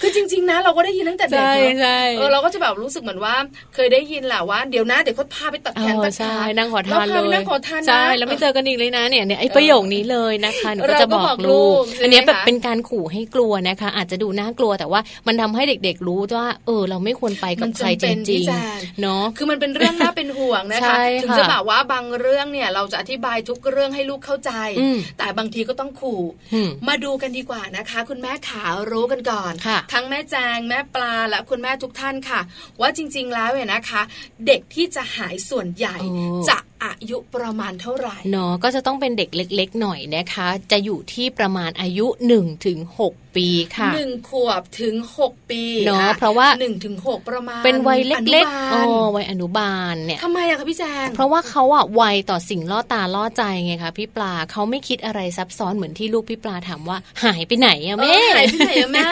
[0.00, 3.34] คือจริง ๆ นะเราก็ได้ยินตั้งแต่เด็กใช่เนอะใช่เออเราก็จะแบบรู้สึกเหมือนว่า
[3.74, 26.22] เคยได้ยินแหละว่าเดี๋ยวนะเดี๋ยวเขาพาไปตัดแขนเออตัดใช่ขานั่งขอทานแวเลพไปยนั่งขอทานนะใช่แล้วไม่เจอกันอีกเลยนะเนี่ยเนี่ยไอ้ประโยคนี้เลยนะคะหนูก็จะบอกเราก็บอกลูลูกกใช่ไหมอันเนี้ยแบบคะเป็นการขู่ให้กลัวนะคะ อาจจะดูน่ากลัว แต่ว่ามันทำให้เด็กๆรู้ว่า เออ เราไม่ควรไปกับใครจริงๆเนาะคือมันเป็นเรื่องน่าเป็นห่วงนะใช่คะค่ะถึงจะแบบว่าบางเรื่องเนี่ย เราจะอธิบายทุกเรื่องให้ลูกเข้าใจอืมแต่บางทีก็ต้องขู่
[26.54, 32.40] อืมมาดูกันดีกว่านะคะ คุณแม่ขารู้กันก่อนค่ะทั้งแม่แจงแม่ปลาและคุณแม่ทุกท่านค่ะ
[32.80, 34.02] ว่าจริง ๆ แล้วเนี่ยนะคะ
[34.46, 42.78] เด็กที่จะหายส่วนใหญ่โอ้จะอายุประมาณเท่าไหร่เนาะก็จะต้องเป็นเด็กเล็ก ๆ หน่อยนะคะ จะอยู่ที่ประมาณอายุ1ถึง
[43.10, 59.08] 6ปีค่ะหนึ่งขวบถึงหกปีเนอะอ่เพราะว่าหนึ่งถึงหกประมาณเป็นวัยเล็กอๆอ๋อนุบาลวัยอนุบาลเนี่ยทำไมอะคะพี่แจงเพราะว่าเขาอะไวต่อสิ่งล่อตาล่อใจไงคะพี่ปลาเขาไม่คิดอะไรซับซ้อนเหมือนที่ลูกพี่ปลาถามว่าหายไปไหนอะเอแม่อหายไปไหนอะแม่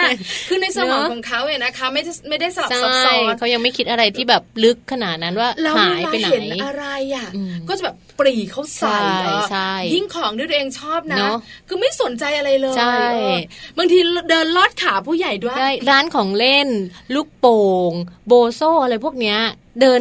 [0.49, 6.85] คือในสมองเนอะของเขาเนี่ยนะคะไม่ได้ไม่ได้สลับใช่ซับซ้อนเขายังไม่คิดอะไรที่แบบลึกขนาดนั้นว่าแล้วหายไปไหนเวลาเห็นอะไร
[7.17, 11.37] อะอืมก็จะแบบปรีเข้าใส่ใช่เออใช่ยิ่งของที่ตัวเองชอบนะเนอะ
[11.69, 13.41] คือไม่สนใจอะไรเลยใช่เออ
[13.79, 13.99] บางที
[14.31, 16.69] เดินลอดขาผู้ใหญ่ด้วยได้ร้านของเล่น
[17.15, 17.93] ลูกโป่ง
[18.27, 19.39] โบโซอะไรพวกเนี้ย
[19.81, 20.01] เดิน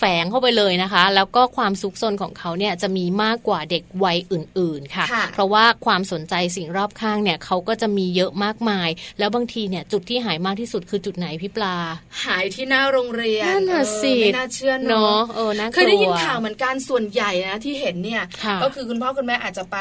[0.00, 11.76] แฝงเข้าไปเลยนะคะ แล้วก็ความซุกซนของเขาเนี่ยจะมีมากกว่าเด็กวัยอื่นๆค่ะค่ะ เพราะว่าความสนใจสิ่งรอบข้างเนี่ยเขาก็จะมีเยอะมากมาย แล้วบางทีเนี่ยจุดที่หายมากที่สุดคือจุดไหนพี่ปลา
[12.26, 19.78] หายที่หน้าโรงเรียนนั่นน่ะเออสิไม่น่าเชื่อเนาะเนาะเออน่ากลัวเคยได้ยินข่าวเหมือนกันส่วนใหญ่นะที่เห็นเนี่ยค่ะก็คือคุณพ่อคุณแม่อาจจะไป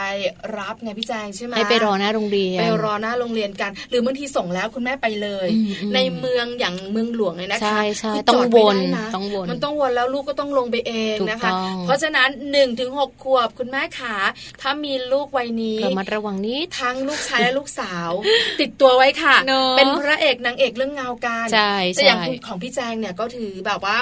[0.57, 14.15] รับไงพี่แจงใช่ไหมให้ไปรอหน้าโรงเรียนไปรอหน้าโรงเรียนกัน หรือบางทีส่งแล้วคุณแม่ไปเลยอืมอืมในเมืองอย่างเมืองหลวงเลยนะคะใช่ใช่คือต้องจดไม่วนได้นะต้องวนมันต้องวนแล้วลูกก็ต้องลงไปเองถูกนะคะต้องเพราะฉะนั้น1นถึงหขวบคุณแม่ขา
[14.61, 18.09] ถ้ามีลูกวัยนี้ระมัดระวังนิดทั้งลูกชายและลูกสาว
[18.61, 23.97] ติดตัวไว้ค่ะเนอะเป็นพระเอกนางเอกเรื่องเงาการใช่แต่อย่างใช่คุณของพี่แจงเนี่ยก็ถือแบบว่า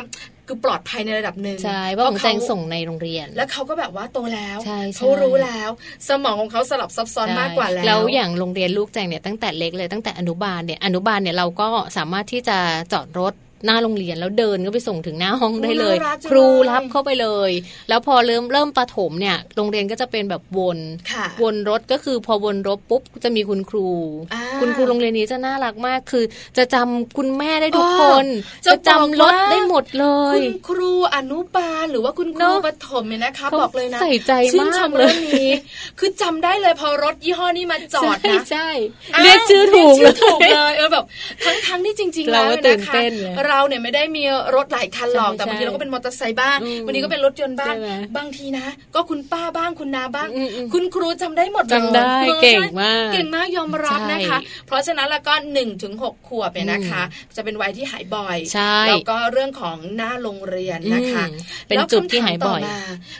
[0.50, 5.70] คือปลอดภัยในระดับหนึ่งใช่เพราะของแจงเขาส่งในโรงเรียน แล้วเขาก็แบบว่าโตแล้วใช่ใช่เขารู้แล้ว
[6.08, 12.58] สมองของเขาสลับซับซ้อนมากกว่าแล้วแล้วอย่างโรงเรียนลูกแจงเนี่ยตั้งแต่เล็กเลยตั้งแต่อนุบาลเนี่ยอนุบาลเนี่ยเราก็สามารถที่จะ
[12.94, 13.34] จอดรถ
[13.66, 15.96] หน้าโรงเรียนแล้วเดินก็ไปส่งถึงหน้าห้องได้เลย
[16.30, 17.52] ครูรับเข้าไปเลย
[17.90, 20.78] แล้วพอเริ่มเริ่มประถมเนี่ย โรงเรียนก็จะเป็นแบบวน
[21.44, 23.88] วนรถก็คือพอวนรถปุ๊บจะมีคุณครู
[24.62, 26.24] คุณครูโรงเรียนนี้จะน่ารักมากคือ
[26.58, 28.26] จะจำคุณแม่ได้ทุกคน
[28.68, 35.52] จะจำรถได้หมดเลยคุณครูอนุบาลหรือว่าคุณครูประถมเนี่ยนะคะบอกเลยนะใส่ใจมากเลยนี้
[36.00, 38.70] คือจำได้เลยพอรถยี่ห้อนี้มาจอดนะใช่
[39.24, 41.06] เรียกชื่อถูกเลยเออแบบ
[41.46, 42.94] ทั้งทั้งที่จริง ๆ แล้วนะคะ
[43.50, 44.24] เราเนี่ยไม่ได้มี
[44.56, 47.76] รถหลายคันหรอกแต่บางทีเราก็เป็นมอเตอร์ไซค์บ้างบางทีก็เป็นรถยนต์บ้าง
[48.18, 50.30] บางทีนะ ก็คุณป้าบ้างคุณนาบ้าง
[50.74, 52.12] คุณครูจำได้หมดจำได้
[52.44, 57.04] เก่งมากเก่งมากยอมรับนะคะ เพราะฉะนั้นแล้วก็หนึ่งถึงหกขวบเนี่ยนะคะ
[57.36, 58.38] จะเป็นวัยที่หายบ่อย
[58.88, 61.26] แล้วก็เรื่องของหน้าโรงเรียนนะคะ
[61.70, 62.62] เป็นจุดที่หายบ่อย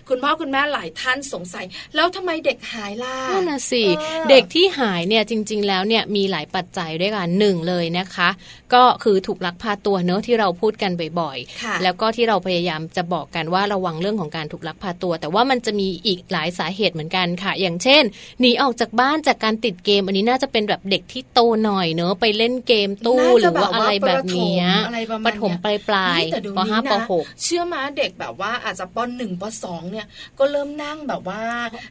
[0.10, 3.84] คุณพ่อคุณแม่หลายท่านสงสัย แล้วทำไมเด็กหายล่ะนั่นน่ะสิ
[4.30, 8.30] เด็กที่หายเนี่ยจริง ๆ แล้วเนี่ยมีหลายปัจจัยด้วยกันหนึ่งเลยนะคะ
[8.74, 18.04] ก็คือถูกลักพาตัวเนอะที่เราพูดกันบ่อยๆ แล้วก็ที่เราพยายามจะบอกกันว่าระวังเรื่องของการถูกลักพาตัว แต่ว่ามันจะมีอีกหลายสาเหตุเหมือนกันค่ะ อย่างเช่น
[18.40, 24.62] หนีออกจากบ้านจากการติดเกม อันนี้น่าจะเป็นแบบเด็กที่โตหน่อยเนอะไปเล่นเกมตู้หรือว่าอะไรแบบนี้
[25.28, 26.22] ปฐมปลายปลาย
[26.58, 30.06] ปห้าปหกเชื่อมาเด็กแบบว่าอาจจะปหนึ่งปสองเนี่ย
[30.40, 31.42] ก็เริ่มนั่งแบบว่า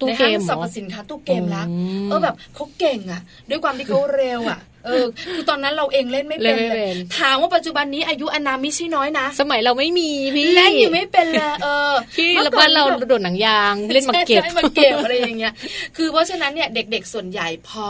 [0.07, 1.67] ในห้างสรรพสินค้าตู้เกมแล้ว
[2.09, 15.53] เออแบบเขาเก่งอะ ด้วยความที่เขาเร็วอะ เออคือตอนนั้นเราเองเล่นไม่เป็นเลยถามว่าปัจจุบันนี้อายุอนามิใช่น้อยนะ สมัยเราไม่มีพี่เล่นอยู่ไม่เป็นเลยเออพี่บ้านเราโดดหนังยางเล่นมาเก็บมาเก็บอะไรอย่างเงี้ย
[15.97, 17.89] คือเพราะฉะนั้นเนี่ยเด็กๆส่วนใหญ่พอ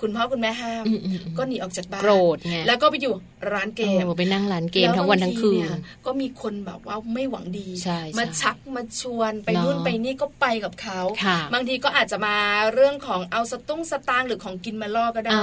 [0.00, 0.84] คุณพ่อคุณแม่ห้าม
[1.38, 3.14] ก็หนีออกจากบ้านโกรธไงแล้วก็ไปอยู่
[3.52, 5.62] ร้านเกมไปนั่งร้านเกมทั้งวันทั้งคืน
[6.06, 7.68] ก็มีคนแบบว่าไม่หวังดี
[8.18, 11.00] มาชักมาชวนไปนู่นไปนี่ก็ไปกับเขา
[11.54, 12.36] บางทีก็อาจจะมา
[12.74, 15.42] เรื่องของเอาสตุ้งสตางค์หรือของกินมาล่อก็ได้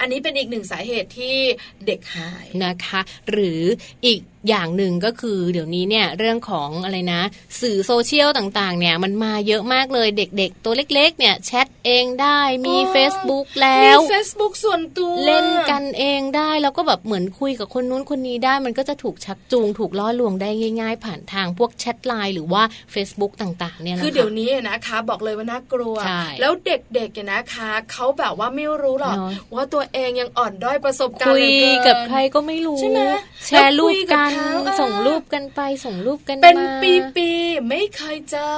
[0.00, 1.38] อันนี้เป็นอีกหนึ่งสาเหตุที่
[1.86, 3.62] เด็กหายนะคะ หรือ
[4.06, 7.22] อีก อย่างหนึ่งก็คือเดี๋ยวนี้เนี่ยเรื่องของอะไรนะ
[7.60, 20.50] สื่อโซเชียลต่างๆ เนี่ยมันมาเยอะมากเลยเด็กๆ ตัวเล็กๆ เนี่ยแชทเองได้มี Facebook แล้ว มี Facebook ส่วนตัวเล่นกันเองได้แล้วก็แบบเหมือนคุยกับคนนู้นคนนี้ได้ มันก็จะถูกชักจูงถูกล่อลวงได้
[20.80, 22.62] ง่าย ๆ ผ่านทางพวกแชทไลน์หรือว่า
[22.94, 25.96] Facebook ต่างๆ เนี่ยคือเดี๋ยวนี้นะคะบอกเลยว่าน่ากลัว
[26.40, 29.16] แล้วเด็กๆเนี่ยนะคะเขาแบบว่าไม่รู้หรอก
[29.54, 31.46] ว่าตัวเองยังอ่อนด้อยประสบการณ์คุย
[31.86, 33.00] กับใครก็ไม่รู้ใช่ไหม
[33.46, 34.31] แชร์รูปกัน
[34.80, 36.58] ส่งรูปกันไปส่งรูปกันเป็น
[37.16, 38.52] ปีๆไม่เคยเจอ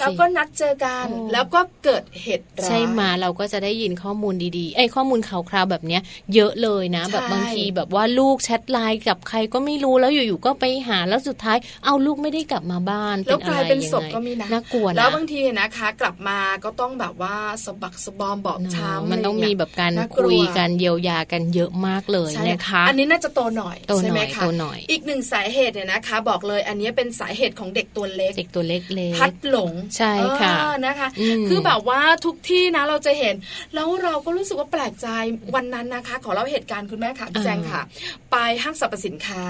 [0.00, 6.02] แล้วก็นัดเจอกัน แล้วก็เกิดเหตุร้ายใช่มาเราก็จะได้ยินข้อมูลดีๆไอ้ข้อมูลข่าวคราวแบบเนี้ย
[6.34, 17.34] เยอะเลยนะ แบบบางทีแบบว่าลูกแชทไลน์กับใครก็ไม่รู้แล้วอยู่ๆก็ไปหาแล้วสุดท้าย เอาลูกไม่ได้กลับมาบ้านแล้วกลายเป็นศพก็มีนะน่ากลัวนะแล้วบางทีนะคะ กลับมาก็ต้องแบบว่า
[17.64, 30.54] สบักสบอมบอบช้ำมันต้องมีแบบการคุยกันเยียวยากันเยอะมากเลยนะคะ อันนี้น่าจะโตหน่อยใช่ไหมคะโตหน่อยอีกหนึ่งสาเหตุเนี่ยนะคะ บอกเลยอันนี้เป็นสาเหตุของเด็กตัวเล็ก เด็กตัวเล็กเล็กพัดหลงใช่ค่ะ
[30.86, 31.08] นะคะ
[31.48, 33.34] คือแบบว่าทุกที่นะเราจะเห็น
[33.74, 35.08] แล้วเราก็รู้สึกว่าแปลกใจ
[35.54, 37.82] วันนั้นนะคะ ขอเล่าเหตุการณ์คุณแม่ค่ะพี่แจงค่ะ
[38.32, 39.42] ไปห้างสรรพสินค้า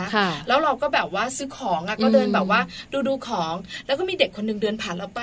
[0.48, 2.60] แล้วเราก็แบบว่าซื้อของอะก็เดินแบบว่า
[2.92, 3.54] ดูดูของ
[3.86, 5.20] แล้วก็มีเด็กคนหนึ่งเดินผ่านเราไป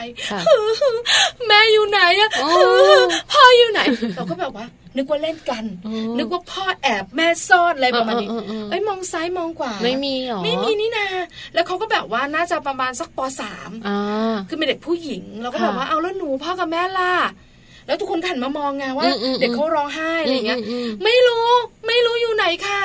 [1.47, 2.29] แม่อยู่ไหนอะ
[3.31, 3.81] พ่ออยู่ไหน
[4.15, 4.65] เราก็แบบว่า
[4.97, 5.63] นึกว่าเล่นกัน
[6.17, 8.29] นึกว่าพ่อแอบแม่ซ่อนอะไรประมาณนี้
[8.69, 11.07] เอ้ยมองซ้ายมองขวาไม่มีหรอ ไม่มีนี่นา
[11.53, 13.71] แล้วเขาก็แบบว่าน่าจะประมาณสักปสาม
[14.49, 17.13] คือเป็นเด็กผู้หญิงเราก็แบบว่าเอาแล้วหนูพ่อกับแม่ล่ะ
[17.87, 19.05] แล้วทุกคนหันมามองไงว่า
[19.41, 20.59] เด็กเขาร้องไห้อะไรเงี้ย
[21.03, 21.47] ไม่รู้
[21.87, 22.81] ไม่รู้อยู่ไหนค่ะ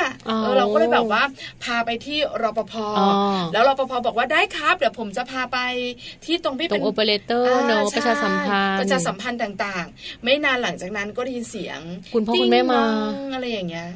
[0.57, 1.23] เราก็เลยแบบว่า
[1.65, 2.75] พาไปที่รปภ
[3.53, 5.59] แล้วรปภบอกว่าได้ครับ เดี๋ยวผมจะพาไป
[6.25, 11.81] ที่ตรงที่เป็นโอเปอเรเตอร์เนาะประชาสัมพันธ์ประชาสัมพันธ์ต่างๆ ไม่นานหลังจากนั้นก็ได้ยินเสียง
[12.15, 12.83] คุณพ่อคุณแม่มา
[13.35, 13.89] อะไรอย่างเงี้ย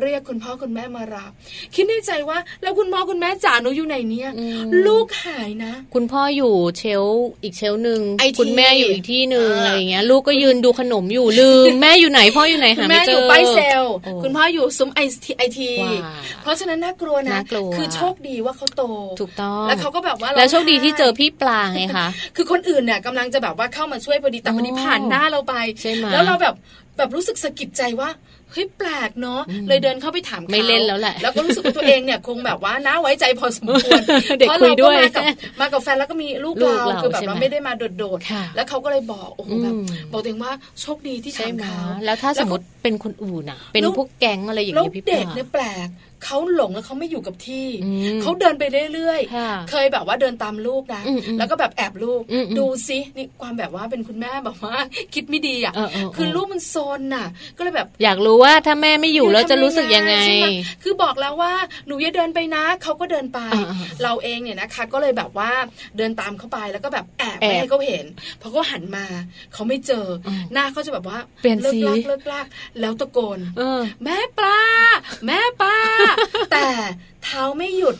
[0.00, 1.30] เรียกคุณพ่อคุณแม่มารับ
[1.74, 4.30] คิดในใจว่าแล้วคุณพ่อคุณแม่จ๋าหนูอยู่ไหนเนี่ย
[4.86, 7.04] ลูกหายนะ คุณพ่ออยู่เชล
[7.42, 8.00] อีกเชลหนึ่ง
[8.40, 13.84] คุณแม่อยู่อีกที่หนึ่งอะไรอย่างเงี้ย ลูกก็ยืนดูขนมอยู่ลืม แม่อยู่ไหนพ่ออยู่ไหนหาไม่เจอแม่อยู่ป้ายเซล
[14.22, 15.70] คุณพ่ออยู่ซุ้มไอทีไอที
[16.42, 17.38] เพราะฉะนั้นน่ากลัวนะ
[17.76, 18.82] คือโชคดีว่าเขาโต
[19.20, 25.54] ถูกต้องแล้วเขาก็แบบว่าแล้วโชคดีที่เจอพี่ปลาไงคะคือคนอื่นเนี่ยกำลังจะแบบว่าเข้ามาช่วยพอดีแต่พอดีผ่านหน้าเราไป
[26.12, 26.54] แล้วเราแบบ
[26.96, 28.08] แบบรู้สึกสะกิดใจว่า
[28.54, 34.00] เฮ้ยแปลกเนาะเลยเดินเข้าไปถามเขาไม่เล่นแล้วแหละแล้วก็รู้สึกว่าตัวเองเนี่ยคงแบบว่าน่าไว้ใจพอสมควร
[34.38, 35.24] เพราะเราก็มากับ
[35.60, 39.74] มากับแฟนแล้วก็มีลูกเราคือแบบว่าไม่ได้มาโดดๆแล้วเขาก็เลยบอกโอ้โหแบบ
[40.12, 45.88] บอกตัวเองว่าโชคดีที่ถามเขาแล้วถ้าสมมติเป็นคนอื่นอะ เป็นพวกแก๊งอะไรอย่างนี้พี่ปลาเด็กเนี่ยแปลก
[46.24, 47.66] เขาหลงแล้วเขาไม่อยู่กับที่
[48.22, 51.02] เขาเดินไปเรื่อยๆเคยแบบว่าเดินตามลูกนะ
[51.38, 52.20] แล้วก็แบบแอบลูก
[52.58, 54.74] ดูซินี่ความแบบว่าเป็นคุณแม่แบบว่า
[55.14, 55.74] คิดไม่ดีอะ
[56.16, 60.14] คือลูกมันโซนน่ะ ก็เลยแบบอยากรู้ว่าถ้าแม่ไม่อยู่แล้วจะรู้สึกยังไง
[60.82, 61.52] คือบอกแล้วว่า
[61.86, 63.40] หนูอย่าเดินไปนะเขาก็เดินไป
[64.02, 65.50] เราเองเนี่ยนะคะ ก็เลยแบบว่า
[65.96, 68.04] เดินตามเข้าไปแล้วก็แบบแอบไม่ให้เขาเห็น
[68.40, 69.04] พอเขาหันมา
[69.54, 70.06] เขาไม่เจอ
[70.52, 72.46] หน้าเขาจะแบบว่าเปลี่ยนสีเลิกลากเลิกลาก
[72.80, 73.38] แล้วตะโกน
[74.04, 74.63] แม่ปลา
[75.26, 75.76] แม่ป้า
[76.52, 76.66] แต่
[77.34, 77.96] ท้าไม่หยุด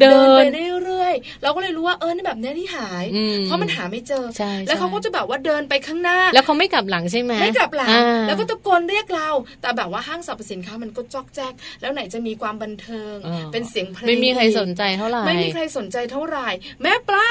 [0.00, 0.42] เดินไป
[0.84, 3.04] เรื่อยๆเราก็เลยรู้ว่าเออนี่แบบนี้ที่หาย
[3.44, 4.24] เพราะมันหาไม่เจอ
[4.66, 7.88] แล้วเขาก็จะแบบว่าเดินไปข้างหน้า แล้วเขาไม่กลับหลังใช่ไหมไม่กลับหลัง
[8.26, 9.28] แล้วก็ตะโกนเรียกเรา
[9.60, 13.16] แต่แบบว่าห้างสรรพสินค้ามันก็จอกแจ๊กแล้วไหนจะมีความบันเทิง
[13.52, 16.48] เป็นเสียงเพลงไม่มีใครสนใจเท่าไหร่ไม่มีใครสนใจเท่าไหร่
[16.82, 17.28] แม่ปลา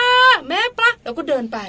[0.49, 1.59] แม่ปลาแล้วก็เดินไป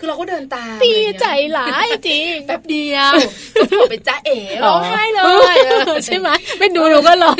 [0.00, 3.12] คือเราก็เดินตามปีใจหลายจริงแป๊บเดียว
[3.54, 5.20] ก็โผล่ไปจ้าเอ๋ร้องไห้เล
[5.54, 5.56] ย
[6.06, 7.36] ใช่ไหมไม่ดูหนูก็ร้อง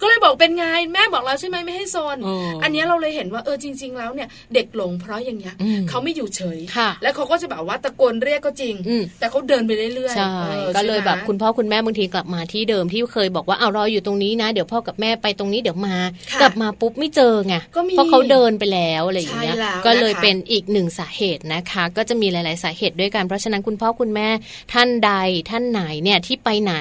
[0.00, 2.16] ก็เลยบอกเป็นไง แม่บอกแล้วใช่ไหมไม่ให้โซน
[2.62, 5.54] อันนี้เราเลยเห็นว่าเออจริง ๆ แล้วเนี่ยเด็กหลงเพราะอย่างเงี้ย
[5.88, 6.58] เขาไม่อยู่เฉย
[7.02, 8.74] แล้วเขาก็จะแบบว่าตะโกนเรียกก็จริง
[9.18, 10.34] แต่เขาเดินไปเรื่อยๆใช่
[10.76, 15.96] ก็เลยแบบคุณพ่อคุณแม่บางทีกลับมาที่เดิมที่เคยบอกว่าเอารออยู่ตรงนี้นะ เดี๋ยวพ่อกับแม่ไปตรงนี้เดี๋ยวมา
[16.40, 17.54] กลับมาปุ๊บไม่เจอไง
[17.96, 19.56] เพราะเขาเดินไปแล้วอะไรอย่างเงี้ย
[19.86, 24.28] ก็เลยเป็นอีกหนึ่งสาเหตุนะคะ ก็จะมีหลาย ๆ สาเหตุด้วยกันเพราะฉะนั้นคุณพ่อคุณแม่
[24.72, 25.12] ท่านใด
[25.50, 26.74] ท่านไหนเนี่ยที่ไปไหน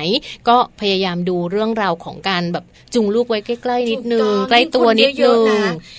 [0.50, 5.40] ก็พยายามดูเรื่องราวของการแบบจุงลูกไว้ใกล้ๆนิดนึงใกล้ตัวนิดนึง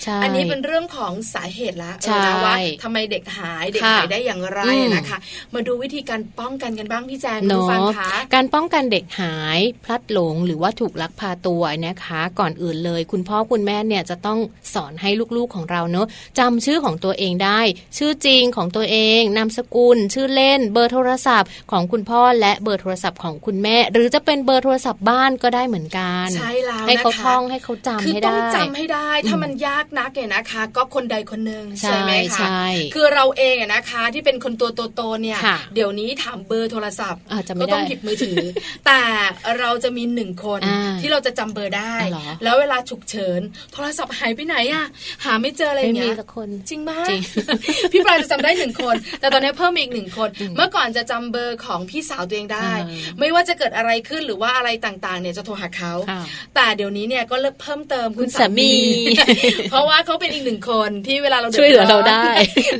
[0.04, 1.92] ใช่อันนี้เป็นเรื่องของสาเหตุละ
[2.26, 4.60] นะว่าทำไมเด็กหายเด็กหายได้อย่างไร
[4.94, 5.18] นะคะ
[5.54, 14.38] มาดูวิธีการป้องกันกันบ้างพี่แจงคุณฟังคะการป้องกันเด็กหายพลัดหลงหรือว่าถูกลักพาตัวนะคะ ก่อนอื่นเลย คุณพ่อคุณแม่เนี่ยจะต้อง
[14.74, 16.06] สอนให้ลูกๆของเราเนอะ
[16.38, 17.60] จำชื่อของตัวเองได้
[17.98, 32.48] ชื่อจริงของตัวเองนามสกุล ชื่อเล่น เบอร์โทรศัพท์ของคุณพ่อและเบอร์โทรศัพท์ของคุณแม่ หรือจะเป็นเบอร์โทรศัพท์บ้านก็ได้เหมือนกัน ใช่แล้วให้เขาท่องให้เขาจำให้ได้คือต้องจำให้ได้ ถ้ามันยากนักเนี่ยนะคะ ก็คนใดคนหนึ่งใช่ไหมคะ
[32.94, 35.38] คือเราเองนะคะ ที่เป็นคนตัวโตๆเนี่ย
[35.74, 37.22] เดี๋ยวนี้ถามเบอร์โทรศัพท์
[37.60, 38.38] ก็ต้องหยิบมือถือ
[38.86, 39.00] แต่
[39.58, 40.60] เราจะมีหนึ่งคน
[41.00, 41.94] ที่เราจะจำเบอร์ได้
[42.42, 43.40] แล้วเวลาฉุกเฉิน
[43.72, 44.86] โทรศัพท์หายไปไหนอะ
[45.24, 46.14] หาไม่เจออะไรเงี้ย
[46.68, 47.08] จริงมาก
[47.92, 52.70] พี่ปลายจะจำได้หนึ่งคน แต่ตอนนี้เพิ่มอีกหนึ่งคน เมื่อก่อนจะจำเบอร์ของพี่สาวตัวเองได้
[53.18, 55.92] ไม่ว่าจะเกิดอะไรขึ้นหรือว่าอะไรต่างๆ เนี่ยจะโทรหาเขา
[56.54, 58.74] แต่เดี๋ยวนี้เนี่ยก็เพิ่มเติมคุณสามี
[59.70, 62.24] เพราะว่าเขาเป็นอีกหนึ่งคนที่เวลาเราช่วยเหลือเราได้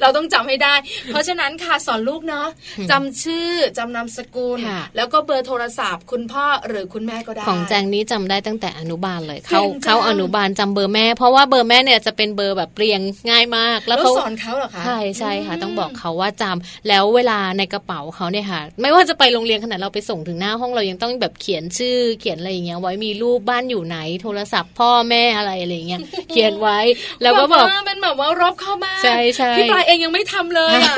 [0.03, 0.75] เราต้องจำให้ได้
[1.07, 2.49] เพราะฉะนั้นค่ะสอนลูกเนาะ
[2.91, 4.59] จำชื่อจำนามสกุล
[4.97, 13.01] แล้วก็เบอร์โทรศัพท์ คุณพ่อหรือคุณแม่ก็ได้ ของแจงนี้จำได้ตั้งแต่อนุบาลเลยเขาเขาอนุบาลจำเบอร์แม่ เพราะว่าเบอร์แม่เนี่ยจะเป็นเบอร์แบบเรียง
[13.31, 26.79] ง่ายมาก แล้วเขาสอนเขาเหรอคะใช่ใช่ค่ะ ต้องบอกเขาว่าจำแล้วเวลาในกระเป๋าเขาเนี่ยค่ะ ไม่ว่าจะไปโรงเรียนขนาดเราไปส่งถึงหน้าห้องเรายังต้องแบบเขียนชื่อเขียนอะไรอย่างเงี้ยไว้มีรูปบ้านอยู่ไหนโทรศัพท์พ่อแม่อะไรอะไรเงี้ยเขียนไว้
[27.23, 30.95] แล้วก็บอกเป็นแบบว่ารอบเข้ามาใช่ใช่พี่ปลายเองยังไม่ทำเลยอะ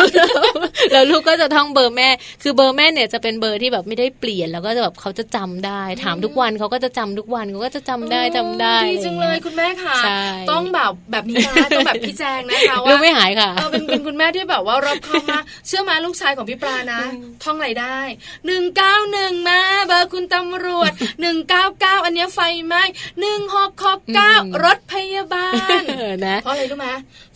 [0.93, 2.09] แล้วลูกก็จะท่องเบอร์แม่
[2.43, 9.97] คือเบอร์แม่เนี่ยจะเป็นเบอร์ที่แบบไม่ได้เปลี่ยนแล้วก็จะแบบเขาจะจำได้ ถามทุกวันเขาก็จะจำทุกวันเขาก็จะจำได้จำได้ดีจังเลยคุณแม่ค่ะ
[10.51, 17.01] ต้องแบบแบบนี้นะต้องแบบพี่แจงนะคะว่าลูกไม่หายค่ะเป็นเป็นคุณแม่ที่แบบว่ารอบเข้ามาเชื่อมาลูกชายของพี่ปลานะ
[17.43, 17.99] ท่องไรได้
[18.47, 22.83] หนึ่งเก้าหนึ่งมาเบอร์คุณตำรวจหนึ่งเก้าเก้าอันนี้ไฟไหม้
[23.21, 24.35] หนึ่งหกหกเก้า
[24.65, 25.49] รถพยาบา
[25.81, 25.83] ล
[26.29, 26.89] นะเพราะอะไรรู้ไหม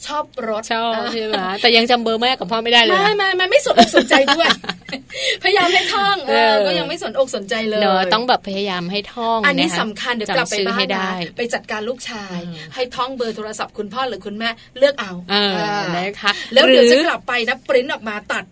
[0.06, 4.48] ชอบรถชอบใช่ไหมแต่ยังจำเบอร์แม่กับพ่อไม่ได้เลยไม่ไม่ไม่ไม่สนอกสนใจด้วย
[5.42, 12.38] พยายามให้ท่องเออก็ยังไม่สนอกสนใจเลยเนอะต้องแบบพยายามให้ท่องอันนี้สำคัญเดี๋ยวกลับไปบ้านนะไปจัดการลูกชาย
[12.74, 14.48] ให้ท่องเบอร์โทรศัพท์คุณพ่อหรือคุณแม่
[14.78, 15.12] เลือกเอา
[15.96, 18.44] นะคะแล้วเดี๋ยวจะกลับไปนะปริ้นออกมาตัด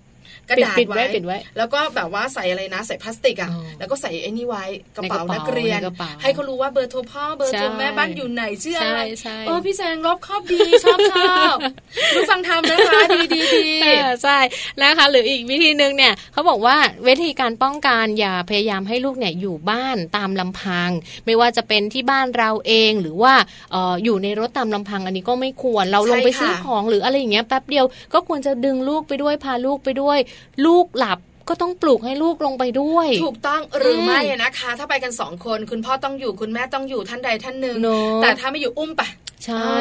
[0.51, 4.64] กระดาษไว้ปิดไว้ แล้วก็แบบว่าใส่อะไรนะ ใส่พลาสติกอะแล้วก็ใส่ไอ้นี่ไว้
[4.97, 5.80] กระเป๋านักเรียน
[6.22, 9.01] ให้เขารู้ว่าเบอร์โทรพ่อเบอร์โทรแม่บ้านอยู่ไหนเชื่ออะไร
[9.47, 11.57] เออพี่แซงรอบครอบดีชอบชอบ
[12.14, 13.68] รู้ฟังทำนะคะดีดีดี
[14.22, 14.38] ใช่
[14.82, 16.76] นะคะ หรืออีกวิธีหนึ่งเนี่ยเขาบอกว่า
[17.07, 20.90] วิธีการป้องกันอย่าพยายามให้ลูกเนี่ยอยู่บ้านตามลำพัง
[21.26, 23.34] ไม่ว่าจะเป็นที่บ้านเราเองหรือว่า
[24.05, 30.18] อยู่ในรถตามลำพังอันนี้ก็ไม่ควรเราลงไปซื้อของหรืออะไรอย่างเงี้ยแป๊บเดียวก็ควรจะดึงลูกไปด้วยพาลูกไปด้วย
[30.66, 31.18] ลูกหลับ
[31.48, 37.76] ก็ต้องปลูกให้ลูกลงไปด้วย ถูกต้องหรือไม่นะคะ ถ้าไปกันสองคน คุณพ่อต้องอยู่คุณแม่ต้องอยู่ท่านใดท่านหนึ่ง
[38.22, 39.02] แต่ถ้าไม่อยู่อุ้มไป
[39.47, 39.74] ใช่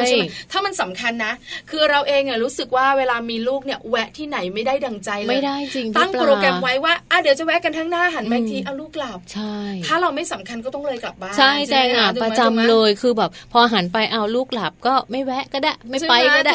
[0.52, 1.32] ถ้ามันสำคัญนะ
[1.70, 9.56] คือเราเองเนี่ยรู้สึกว่าเวลามีลูกเนี่ยแวะที่ไหนไม่ได้ดังใจเลยไม่ได้จริงตั้งโปรแกรมไว้ว่าอะเดี๋ยวจะแวะกันทั้งหน้าหันไปทีเอาลูกกลับใช่
[9.86, 16.54] ถ้าเราไม่สำคัญก็ต้องเลยกลับบ้านใช่แจงอะประจำเลยคือแบบ พอหันไปเอาลูกหลับก็ไม่แวะก็ได้ ไม่ไปก็ได้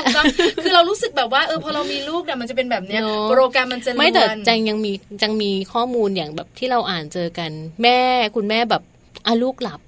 [0.64, 4.91] คือเรารู้สึกแบบว่าเออพอเรามีลูกเนี่ยมันจะเป็นแบบเนี้ยโปรแกรมมันจะไม่แต่แจงยังมี
[5.22, 7.51] จังมีข้อมูลอย่างแบบที่เราอ่านเจอกัน
[7.84, 7.99] แม่
[8.36, 8.84] คุณแม่แบบ
[9.28, 9.80] อาลูกหลับ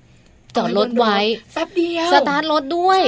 [0.57, 1.17] จอดรถไว้
[1.53, 3.01] แป๊บเดียวสตาร์ทรถด้วย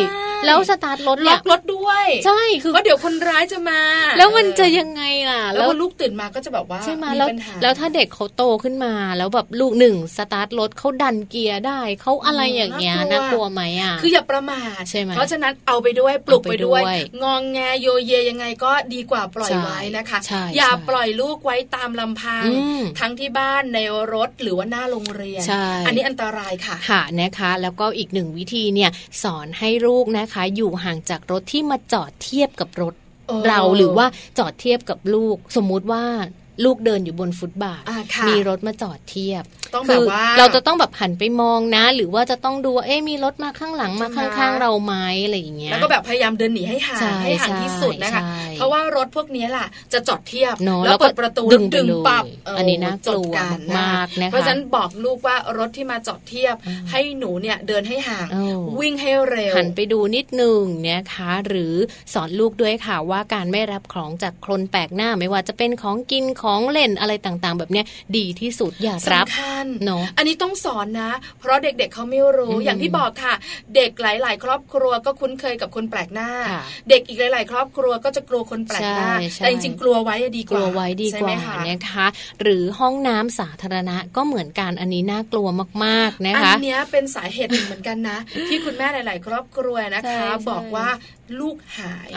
[0.46, 3.82] แล้วสตาร์ทรถล็อกรถด้วย ใช่คือก็เดี๋ยวคนร้ายจะมา
[4.18, 7.28] แล้วมันจะยังไงล่ะ แล้วลูกตื่นมาก็จะแบบว่าใช่ไหมแล้ว
[7.62, 16.82] แล้วถ้าเด็กเขาโตขึ้นมา แล้วแบบลูกหนึ่งสตาร์ทรถเขาดันเกียร์ได้เขาอะไรอย่างเงี้ยน่ากลัวไหมอะคืออย่าประมาทใช่ไหมเพราะฉะนั้นเอาไปด้วยปลุกไปด้วย
[17.24, 20.20] งองแงโยเยยังไงก็ดีกว่าปล่อยไว้นะคะ
[20.58, 22.46] อย่าปล่อยลูกไว้ตามลำพัง
[23.00, 23.80] ทั้งที่บ้านใน
[24.14, 25.44] รถหรือว่าหน้าโรงเรียน
[25.86, 28.92] อันนี้อันตรายค่ะค่ะนะคะ แล้วก็อีกหนึ่งวิธีเนี่ย
[29.24, 32.94] สอนให้ลูกนะคะ อยู่ห่างจากรถที่มาจอดเทียบกับรถ
[33.48, 34.08] เราหรือว่า
[34.38, 36.04] จอดเทียบกับลูก สมมุติว่า
[36.64, 37.84] ลูกเดินอยู่บนฟุตบาท
[38.28, 39.44] มีรถมาจอดเทียบ
[39.74, 44.94] ต้องแบบว่าเราจะต้องแบบหันไปมองนะ หรือว่าจะต้องดูว่าเอ๊มีรถมาข้างหลังมาข้างๆเราไหม
[45.26, 48.22] อะไรอย่างเงี้ยแล้วก็แบบพยายามเดินหนีให้ห่างให้ห่างที่สุดนะคะ
[48.56, 50.56] เพราะว่ารถพวกนี้ล่ะจะจอดเทียบ
[50.86, 51.44] แล้วเปิดประตู
[51.76, 52.26] ดึงปับ
[52.58, 53.34] อันนี้น่ากลัว
[53.80, 56.56] มากนะคะเพราะฉะนั้นบอกลูกว่ารถที่มาจอดเทียบ
[56.92, 58.28] ให้หนูเนี่ยเดินให้ห่าง
[58.80, 61.74] วิ่งให้เร็วหันไปดูนิดนึงนะคะ หรือ
[62.14, 67.86] สอนลูกด้วยค่ะว่าการไม่รับของจากคนแปลกหน้าไม่ว่าจะเป็นของกินของเล่นอะไรต่างๆ แบบเนี้ย
[68.18, 69.26] ดีที่สุดอย่ารับ
[69.86, 73.34] เนาะอันนี้ต้องสอนนะ เพราะเด็กๆเขาไม่รู้อย่างที่บอกค่ะ
[73.76, 76.30] เด็กหลาย ๆ ครอบครัวก็คุ้นเคยกับคนแปลกหน้า
[76.90, 81.38] เด็กอีกหลาย ๆ ครอบครัวก็จะกลัวคนแปลกหน้าแต่จริงๆกลัวไว้ดีกว่ากลัวไว้ดีกว่า
[81.70, 82.08] นะคะ
[82.42, 85.48] หรือห้องน้ำสาธารณะก็เหมือนกันอันนี้น่ากลัว
[85.86, 88.18] มากๆนะคะอันนี้เป็นสาเหตุหนึ่งเหมือนกันนะ
[88.50, 90.88] ที่คุณแม่หลาย ๆ ครอบครัวนะคะ บอกว่า
[91.42, 92.10] ลูกหาย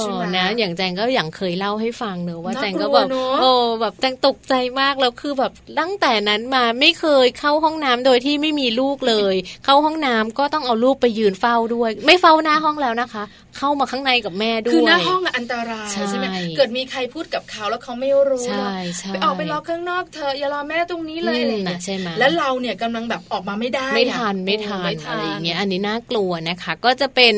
[0.00, 3.08] ใช่ไหมนะอย่างแจงก็อย่างเคยเล่าให้ฟังเนอะว่าแจงก็แบบ
[3.40, 3.50] โอ้
[3.80, 13.24] แบบแจงตกใจมากแล้วคือแบบตั้งแต่นั้นมาไม่เคยเข้าห้องน้ำโดยที่ไม่มีลูกเลย เข้าห้องน้ำก็ต้องเอาลูกไปยืนเฝ้าด้วย ไม่เฝ้าหน้าห้องแล้วนะคะ
[13.58, 18.44] เข้ามาข้างในกับแม่ด้วยคือหน้าห้องอันตรายใช่ไหมเกิดมีใครพูดกับเขาแล้วเขาไม่รู้
[19.12, 27.34] ไปออกไปรอข้างนอกเธออย่ารอแม่ตรงนี้เลยอะไรเงี้ยใช่ไหมแล้วเราเนี่ยกำลังแบบออกมาไม่ได้ไม่ทันไม่ทันอะไรอย่างเงี้ยอันนี้น่ากลัวนะคะ ก็จะเป็น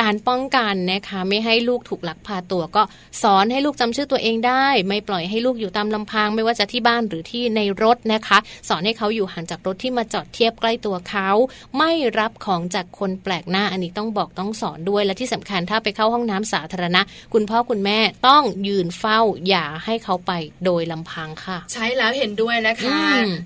[0.00, 2.82] การป้องกันนะคะไม่ให้ลูกถูกลักพาตัวก็
[3.22, 8.38] สอนให้ลูกจำชื่อตัวเองได้ ไม่ปล่อยให้ลูกอยู่ตามลำพัง ไม่ว่าจะที่บ้านหรือที่ในรถนะคะ
[8.68, 11.30] สอนให้เขาอยู่ห่างจากรถที่มาจอดเทียบใกล้ตัวเขา
[11.78, 17.00] ไม่รับของจากคนแปลกหน้าอันนี้ต้องบอกต้องสอนด้วยและที่สำคัญถ้าไปเข้าห้องน้ำสาธารณะ
[17.34, 20.32] คุณพ่อคุณแม่ต้องยืนเฝ้าอย่าให้เขาไป
[20.64, 22.96] โดยลำพังค่ะ ใช่แล้วเห็นด้วยนะคะ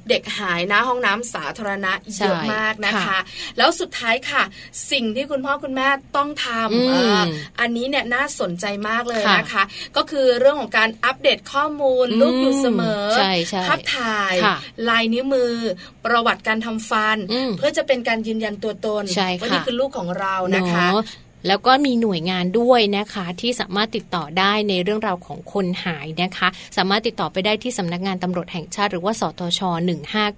[0.09, 3.18] เด็กหายนะห้องน้ำสาธารณะเยอะมากนะคะ
[3.59, 4.42] แล้วสุดท้ายค่ะ
[4.92, 9.64] สิ่งที่คุณพ่อคุณแม่ต้องทำอันนี้เนี่ยน่าสนใจมากเลยนะคะ
[9.97, 13.05] ก็คือเรื่องของการอัปเดตข้อมูลลูกอยู่เสมอ
[13.68, 14.34] ภาพถ่าย
[14.89, 15.55] ลายนิ้วมือ
[16.05, 17.18] ประวัติการทำฟัน
[17.59, 19.05] เพื่อจะเป็นการยืนยันตัวตน
[19.41, 20.86] ว่านี่คือลูกของเรานะคะ
[21.47, 29.61] แล้วก็มีหน่วยงานด้วยนะคะ ที่สามารถติดต่อได้ในเรื่องราวของคนหายนะคะ สามารถติดต่อไปได้ที่สำนักงานตำรวจแห่งชาติหรือว่าสทช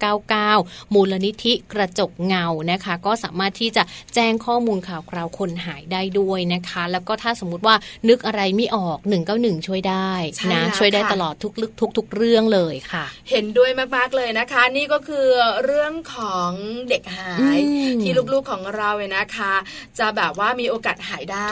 [0.09, 3.82] 1599 มูลนิธิกระจกเงานะคะ ก็สามารถที่จะ
[4.14, 7.76] แจ้งข้อมูลข่าวคราวคนหายได้ด้วยนะคะ แล้วก็ถ้าสมมุติว่า
[8.09, 8.98] นึกอะไรไม่ออก
[9.32, 10.12] 191 ช่วยได้
[10.53, 15.26] นะช่วยได้ตลอดทุกลึกทุกทุกเรื่องเลยค่ะ เห็นด้วยมากๆเลยนะคะ นี่ก็คือ
[15.64, 16.51] เรื่องของ
[16.88, 17.61] เด็กหาย
[18.03, 19.55] ที่ลูกๆของเราเนี่ยนะคะ
[19.98, 21.47] จะแบบว่ามีโอกาสหายได้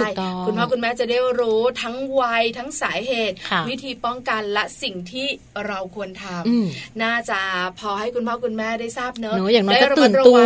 [0.47, 3.37] คุณพ่อคุณแม่จะได้รู้ทั้งวัยทั้งสาเหตุ
[3.69, 5.27] วิธีป้องกันและสิ่งที่
[5.67, 7.41] เราควรทำน่าจะ
[7.79, 10.43] พอให้คุณพ่อคุณแม่ได้ทราบเนอะอย่างน้อยก็ตื่นตัว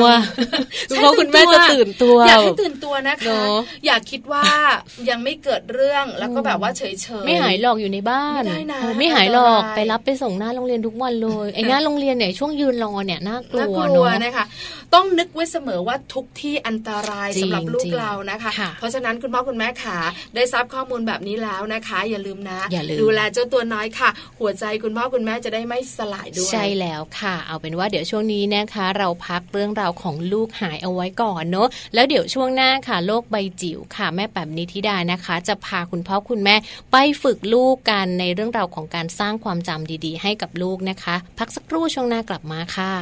[0.91, 3.41] คุณพ่อคุณแม่จะตื่นตัวอยากให้ตื่นตัวนะคะ
[3.87, 4.45] อยากคิดว่า
[5.11, 14.45] ยังไม่เกิดเรื่องแล้วก็แบบว่าเฉยเฉยไม่หายหลอกอยู่ในบ้านไม่ได้นะไม่หายหลอกไปรับไปส่งหน้าโรงเรียนทุกวันเลยไอ้หน้าโรงเรียนเนี่ยช่วงยืนรอเนี่ยน่ากลัวเนาะนะคะ
[14.95, 18.51] ต้องนึกไว้เสมอว่าทุกที่อันตรายสำหรับลูกเรานะคะ
[18.83, 19.99] เพราะฉะนั้นคุณพ่อคุณแม่ขา
[20.35, 22.59] ได้ทราบข้อมูลแบบนี้แล้วนะคะ อย่าลืมนะ
[23.03, 24.11] ดูแลเจ้าตัวน้อยค่ะ
[24.41, 36.57] หัวใจคุณพ่อคุณแม่จะได้ไม่สลายด้วยใช่แล้วค่ะ เอาเป็นว่าเดี๋ยวช่วงนี้นะคะ เราพักเรื่องราวของลูกหายเอาไว้ก่อนเนาะแล้วเดี๋ยวช่วงหน้าค่ะ โลกใบจิ๋วค่ะ แม่แป๋มนิธิดานะคะ จะพาคุณพ่อคุณแม่
[36.93, 42.93] ไปฝึกลูกกันในเรื่องราวของการสร้างความจำดีๆ ให้กับลูกนะคะ พักสักครู่ช่วงหน้ากลับมาค่ะ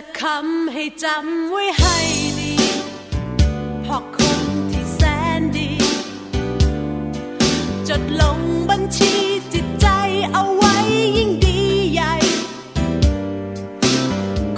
[0.00, 1.98] สักคำให้จำไว้ให้
[2.40, 2.54] ดี
[3.84, 4.40] พอคน
[4.70, 5.00] ที่แส
[5.40, 5.70] นดี
[7.88, 8.40] จดลง
[8.70, 9.14] บัญชี
[9.54, 9.88] จิตใจ
[10.32, 10.76] เอาไว้
[11.16, 11.60] ยิ่งดี
[11.92, 12.14] ใหญ่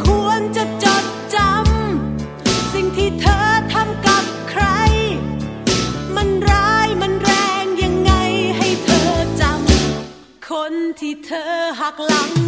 [0.02, 4.64] ควรจะจดจำสิ่งที่เธอทำกับใคร
[6.16, 7.32] มันร้ายมันแร
[7.62, 8.12] งยังไง
[8.58, 12.47] ให้เธอจำคนที่เธอหักหลังนั้น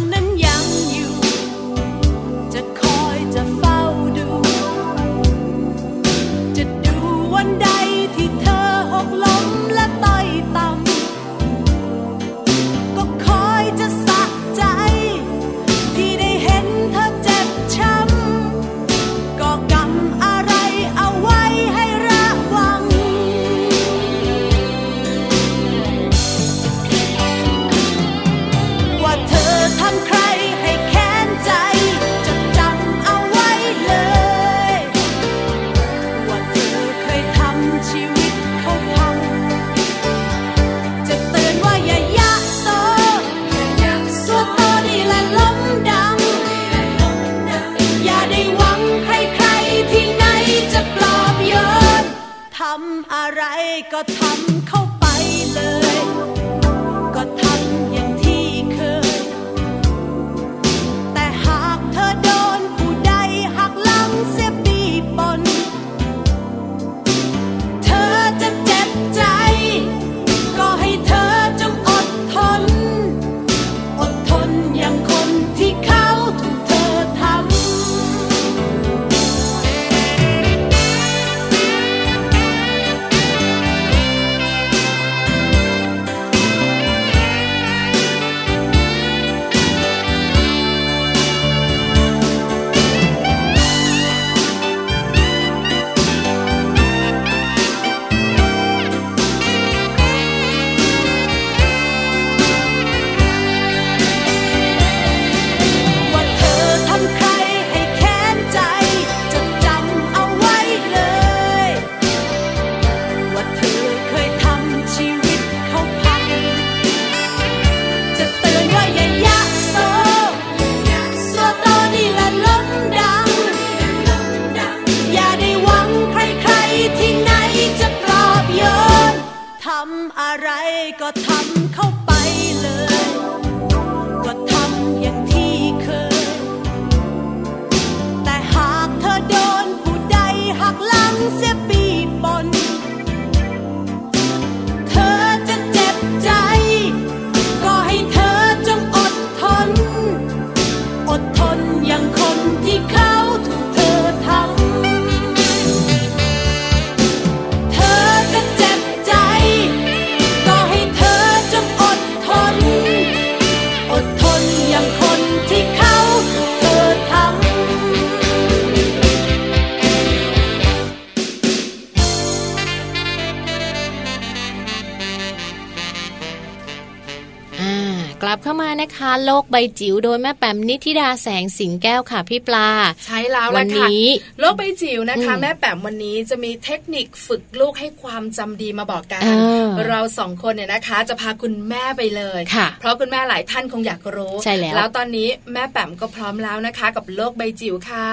[179.51, 182.69] ใบจิ๋วโดยแม่แปมนิธิดาแสงสิงแก้วค่ะพี่ปลา
[183.05, 184.05] ใช้แล้ววัละนค่ะนี้
[184.39, 189.27] โลกใบจิ๋วนะคะอืมแม่แป๋มวันนี้จะมีเทคนิคฝึกลูกให้ความจำดีมาบอกกันเอ
[189.65, 198.09] อเราสองคนเนี่ยนะคะ จะพาคุณแม่ไปเลยค่ะเพราะคุณแม่หลายท่านคงอยากรู้ใช่แล้วแล้วตอนนี้แม่แป๋มก็พร้อมแล้วนะคะ กับโลกใบจิ๋วค่ะ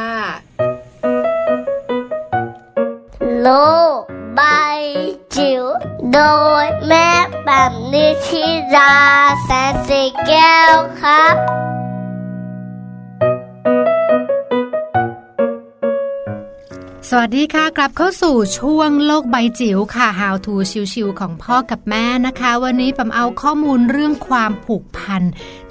[3.42, 3.50] โล
[3.98, 4.00] ก
[4.40, 4.46] ใบ
[5.36, 5.64] จิ๋ว
[6.12, 6.20] โด
[6.64, 7.08] ยแม่
[7.44, 8.44] แบบนิชิ
[8.76, 8.94] รา
[9.44, 11.34] แสนสีแก้วครับ
[17.08, 20.54] สวัสดีค่ะ กลับเข้าสู่ช่วงโลกใบจิ๋วค่ะ How to
[20.92, 25.22] ชิวๆของพ่อกับแม่นะคะ วันนี้ผมเอาข้อมูลเรื่องความผูกพัน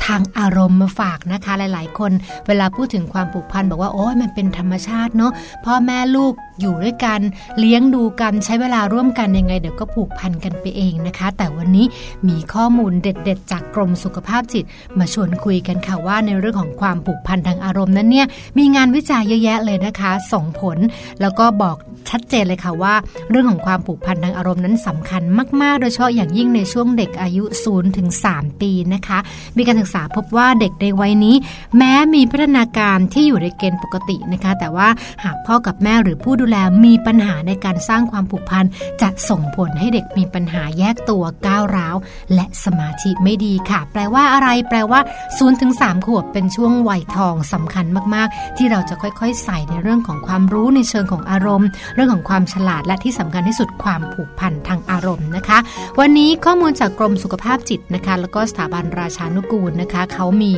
[0.05, 2.11] ทางอารมณ์มาฝากนะคะ หลาย ๆ คน
[2.47, 5.32] เวลาพูดถึงความผูกพันบอกว่าโอ้ยมันเป็นธรรมชาติเนาะ
[5.65, 7.19] พ่อแม่ลูก อยู่ด้วยกัน
[7.59, 11.85] เลี้ยงดูกันใช้เวลาร่วมกันยังไง เดี๋ยวก็ผูกพันกันไปเองนะคะ แต่วันนี้
[12.27, 14.65] มีข้อมูลเด็ด ๆ จากกรมสุขภาพจิต
[14.99, 18.27] มาชวนคุยกันค่ะว่าในเรื่องของความผูกพันทางอารมณ์นั้นเนี่ย
[18.57, 20.77] มีงานวิจัยเยอะแยะเลยนะคะส่งผล
[21.21, 21.77] แล้วก็บอก
[22.09, 22.93] ชัดเจนเลยค่ะว่า
[23.29, 25.23] เรื่องของความผูกพันทางอารมณ์นั้นสำคัญ
[25.61, 29.19] มากๆ โดยเฉพาะอย่างยิ่งในช่วงเด็กอายุ0ถึง3ปีนะคะ
[29.57, 31.35] มีการศึกษาพบว่าเด็กในวัยนี้
[31.77, 34.87] แม้มีพัฒนาการที่อยู่ในเกณฑ์ปกตินะคะ แต่ว่า
[35.23, 38.65] หากพ่อกับแม่หรือผู้ดูแลมีปัญหาในการสร้างความผูกพัน
[39.01, 41.95] จะส่งผลให้เด็กมีปัญหาแยกตัวก้าวร้าว
[42.35, 44.99] และสมาธิไม่ดีค่ะ แปลว่าอะไร แปลว่า
[45.31, 47.85] 0ถึง3ขวบเป็นช่วงวัยทองสำคัญ
[48.15, 55.57] มากๆ ที่เราจะค่อยๆ ใส่ในเรื่องของความรู้ในเชิงของอารมณ์ เรื่องของความฉลาดและที่สำคัญที่สุดความผูกพันทางอารมณ์นะคะ
[55.99, 60.51] วันนี้ข้อมูลจากกรมสุขภาพจิตนะคะ แล้วก็สถาบันราชานุกูลนะคะ เขามี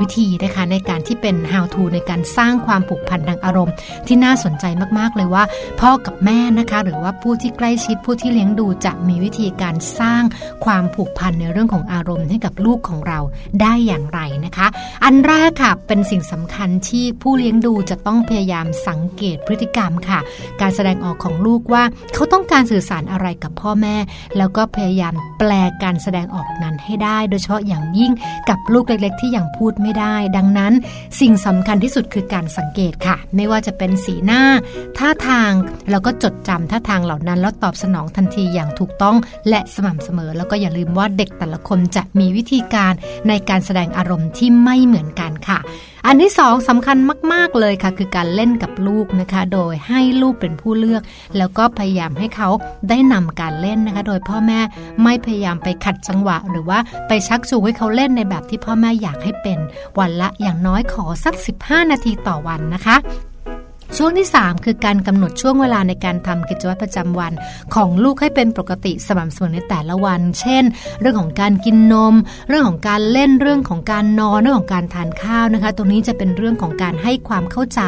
[0.00, 3.74] วิธีนะคะในการที่เป็น how to ในการสร้างความผูกพันทางอารมณ์
[4.06, 4.64] ที่น่าสนใจ
[4.98, 5.35] มากๆเลยว่า
[5.80, 10.22] พ่อกับแม่นะคะ หรือว่าผู้ที่ใกล้ชิดผู้ที่เลี้ยงดูจะมีวิธีการสร้าง
[10.64, 13.18] ความผูกพันในเรื่องของอารมณ์ให้กับลูกของเรา
[13.60, 14.66] ได้อย่างไรนะคะ
[15.04, 20.18] อันแรกค่ะเป็นสิ่งสำคัญที่ผู้เลี้ยงดูจะต้องพยายามสังเกตพฤติกรรมค่ะ
[20.60, 21.82] การแสดงออกของลูกว่า
[22.14, 23.96] เขาต้องการสื่อสารอะไรกับพ่อแม่
[24.38, 25.50] แล้วก็พยายามแปล
[25.82, 28.12] การแสดงออกนั้นให้ได้ โดยเฉพาะอย่างยิ่ง
[28.48, 30.72] กับลูกเล็ก ๆ ที่ยังพูดไม่ได้ ดังนั้น
[31.20, 34.42] สิ่งสำคัญที่สุดคือการสังเกตค่ะ ไม่ว่าจะเป็นสีหน้า
[34.98, 35.52] ท่าทาง
[35.90, 39.16] แล้วก็จดจำท่าทางเหล่านั้น แล้วตอบสนองทันทีอย่างถูกต้อง
[39.48, 42.92] และสม่ำเสมอ แล้วก็อย่าลืมว่าเด็กแต่ละคนจะมีวิธีการ
[43.28, 45.58] ในการแสดงอารมณ์ที่ไม่เหมือนกันค่ะ
[46.06, 46.96] อันที่สองสำคัญ
[47.32, 51.02] มาก ๆ เลยค่ะ คือการเล่นกับลูกนะคะ โดยให้ลูกเป็นผู้เลือก
[51.38, 52.48] แล้วก็พยายามให้เขา
[52.88, 54.60] ได้นำการเล่นนะคะ โดยพ่อแม่
[55.02, 59.58] ไม่พยายามไปขัดจังหวะ หรือว่าไปชักจูงให้เขาเล่นในแบบที่พ่อแม่อยากให้เป็น
[59.98, 62.96] วันละอย่างน้อยขอสัก 15 นาทีต่อวันนะคะ
[63.96, 67.32] ช่วงที่ 3 คือการกำหนดช่วงเวลาในการทำกิจวัตรประจำวัน
[67.74, 70.64] ของลูกให้เป็นปกติสม่ำเสมอในแต่ละวัน เช่น
[71.00, 72.14] เรื่องของการกินนม
[72.48, 77.80] เรื่องของการเล่นเรื่องของการนอนเรื่องของการทานข้าวนะคะ ตรงนี้จะเป็นเรื่องของการให้ความเข้าใจ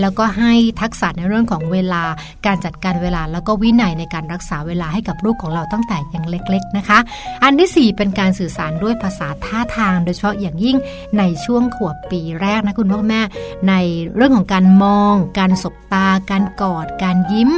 [0.00, 2.02] แล้วก็ให้ทักษะในเรื่องของเวลา
[2.46, 6.98] การจัดการเวลา แล้วก็วินัยในการรักษาเวลาให้กับลูกของเราตั้งแต่ยังเล็ก ๆนะคะ
[7.44, 10.76] อันที่ 4 เป็นการสื่อสารด้วยภาษาท่าทาง โดยเฉพาะอย่างยิ่ง
[11.18, 13.20] ในช่วงขวบปีแรกนะคุณพ่อแม่
[13.68, 13.74] ใน
[14.14, 17.50] เรื่องของการมองการสบตา การกอด การยิ้ม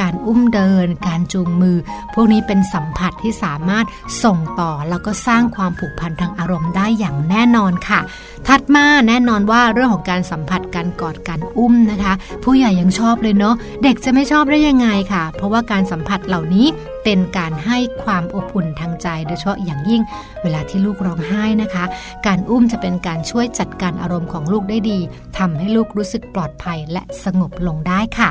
[0.00, 1.76] การอุ้มเดิน การจูงมือ
[2.14, 3.86] พวกนี้เป็นสัมผัสที่สามารถ
[4.24, 8.00] ส่งต่อแล้วก็สร้างความผูกพันทางอารมณ์ได้อย่างแน่นอนค่ะ
[8.46, 12.14] ถัดมาแน่นอนว่าเรื่องของการสัมผัสการกอดการอุ้มนะคะ
[12.44, 16.66] ผู้ใหญ่ยังชอบเลยเนาะเด็กจะไม่ชอบได้ยังไงค่ะ เพราะว่าการสัมผัสเหล่านี้
[17.04, 20.02] เป็นการให้ความอบอุ่นทางใจ โดยเฉพาะอย่างยิ่ง
[20.42, 21.84] เวลาที่ลูกร้องไห้นะคะ
[22.26, 24.98] การอุ้มจะเป็นการช่วยจัดการอารมณ์ของลูกได้ดี
[25.38, 28.30] ทำให้ลูกรู้สึกปลอดภัยและสงบลงได้ค่ะ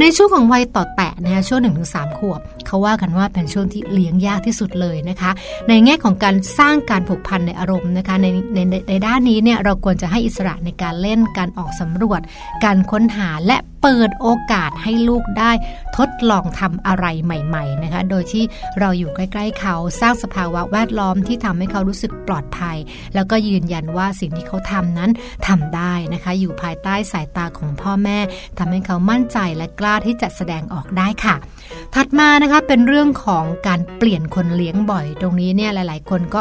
[0.00, 5.30] ในช่วงของวัยต่อแตะนะคะช่วง1นถึงสขวบ เขาว่ากันว่าเป็นช่วงที่เลี้ยงยากที่สุดเลยนะคะ
[5.68, 8.58] ในแง่ของการสร้างการผูกพันในอารมณ์นะคะในใน
[8.88, 12.20] ในด้านนี้เนี่ยเราควรจะให้อิสระในการเล่นการออกสำรวจ
[12.64, 15.52] การค้นหาและ เปิดโอกาสให้ลูกได้
[15.96, 18.44] ทดลองทำอะไรใหม่ๆนะคะ โดยที่
[18.78, 22.76] เราอยู่ใกล้ ๆ เขาสร้างสภาวะแวดล้อมที่ทำให้เขารู้สึกปลอดภัย
[23.14, 25.10] แล้วก็ยืนยันว่าสิ่งที่เขาทำนั้น
[25.48, 28.18] ทำได้นะคะ อยู่ภายใต้สายตาของพ่อแม่
[28.58, 31.34] ทำให้เขามั่นใจและกล้าที่จะแสดงออกได้ค่ะ
[31.94, 36.40] ถัดมานะคะเป็นเรื่องของการเปลี่ยนคนเลี้ยงบ่อย ตรงนี้เนี่ยหลาย ๆ คนก็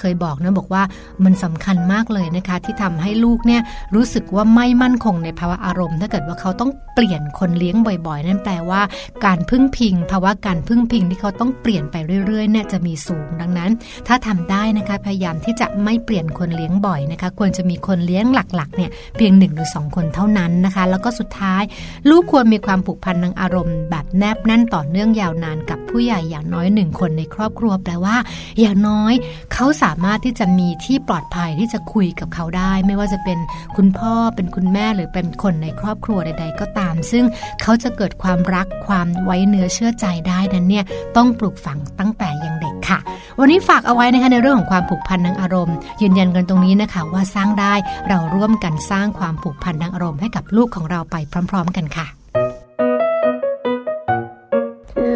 [0.00, 0.82] เคยบอกนะบอกว่า
[1.24, 3.62] มันสำคัญมากเลยนะคะ ที่ทำให้ลูกเนี่ย
[3.94, 8.82] รู้สึกว่าไม่มั่นคงในภาวะอารมณ์ ถ้าเกิดว่าเขาต้องเปลี่ยนคนเลี้ยงบ่อยๆ นั่นแปลว่า
[9.24, 11.96] การพึ่งพิง ภาวะการพึ่งพิงที่เขาต้องเปลี่ยนไป
[12.26, 13.70] เรื่อยๆเนี่ยจะมีสูงดังนั้น
[14.06, 21.62] ถ้าทำได้นะคะพยายามที่จะไม่เปลี่ยนคนเลี้ยงบ่อยนะคะ ควรจะมีคนเลี้ยงหลักๆเนี่ยเพียง1นหรือสคนเท่านั้นนะคะ แล้วก็สุดท้าย
[22.08, 28.16] ลูกควรมีความผูกพันทางอารมณ์ แบบแนบแน่นต่อเนื่องยาวนานกับผู้ใหญ่อย่างน้อยหนึ่งคนในครอบครัวแปลว่า
[28.60, 29.12] อย่างน้อย
[29.52, 33.38] เขาสาามารถที่จะมีที่ปลอดภัยที่จะคุยกับเขาได้ ไม่ว่าจะเป็น
[33.76, 37.24] คุณพ่อเป็นคุณแม่หรือเป็นคนในครอบครัวใด ๆ ก็ตาม ซึ่ง
[37.62, 40.84] เขาจะเกิดความรักความไว้เนื้อเชื่อใจได้นั้นเนี่ย
[41.16, 42.98] ต้องปลูกฝังตั้งแต่ยังเด็กค่ะ
[43.38, 47.74] วันนี้ฝากเอาไว้นะคะในเรื่องของความผูกพันทางอารมณ์ ยืนยันกันตรงนี้นะคะว่าสร้างได้
[48.08, 51.16] เราร่วมกันสร้างความผูกพันทางอารมณ์ให้กับลูกของเราไป
[51.50, 52.19] พร้อม ๆ กันค่ะ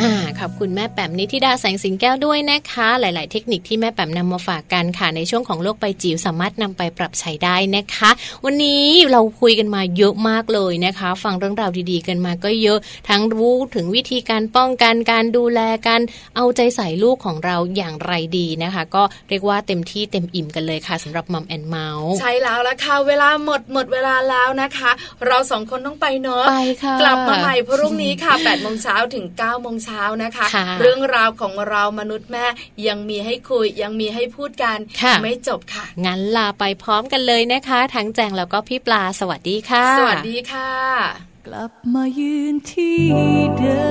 [0.00, 8.10] อ่าขอบคุณแม่แปมนิธิดาแสงสิงแก้วด้วยนะคะ หลาย ๆ เทคนิคที่แม่แปมนำมาฝากกันค่ะในช่วงของโลกใบจิ๋วสามารถนำไปปรับใช้ได้นะคะ
[8.44, 12.78] วันนี้เราคุยกันมาเยอะมากเลยนะคะ ฟังเรื่องราวดี ๆ กันมาก็เยอะ
[13.08, 16.00] ทั้งรู้ถึงวิธีการป้องกันการดูแลการ
[16.36, 24.90] เอาใจใส่ลูกของเราอย่างไรดีนะคะ ก็เรียกว่าเต็มที่เต็มอิ่มกันเลยค่ะสำหรับมัมแอนเมาส์ใช่แล้วละค่ะเวลาหมดหมดเวลาแล้วนะคะ
[25.26, 30.46] เราสองคนต้องไปเนาะไปค่ะกลับมาใหม่พรุ่งนี้ค่ะ8ปดโมงเช้าถึง9ก้าโมงเช้านะคะ
[30.80, 32.46] เรื่องราวของเรามนุษย์แม่
[32.86, 34.78] ยังมีให้คุยยังมีให้พูดกัน
[35.22, 40.72] ไม่จบค่ะ งั้นลาไปพร้อมกันเลยนะคะ ทั้งแจงแล้วก็พี่ปลาสวัสดีค่ะ สวัสดีค่ะ
[41.46, 43.00] กลับมายืนที่
[43.58, 43.84] เดิ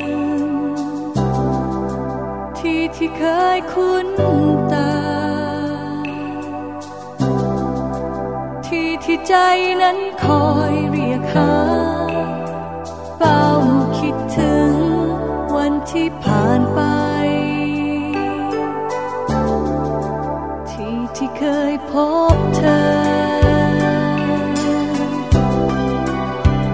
[0.00, 0.50] ม
[2.58, 3.22] ที่ที่เค
[3.56, 4.08] ยคุ้น
[4.72, 4.90] ตา
[8.66, 9.34] ที่ที่ใจ
[9.82, 11.50] นั้นคอยเรียกหา
[15.88, 16.80] ที่ผ่านไป
[20.70, 21.92] ที่ที่เคยพ
[22.34, 22.80] บเธอ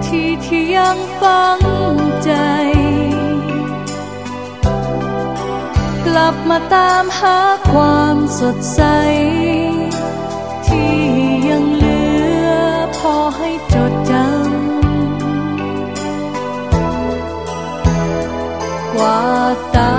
[0.05, 1.59] ที่ที่ยังฟัง
[2.23, 2.31] ใจ
[6.05, 7.37] กลับมาตามหา
[7.71, 8.81] ความสดใส
[10.65, 10.95] ที่
[11.49, 11.99] ยังเหลื
[12.45, 12.49] อ
[12.97, 13.86] พอให้จดจำ
[18.97, 19.96] กว่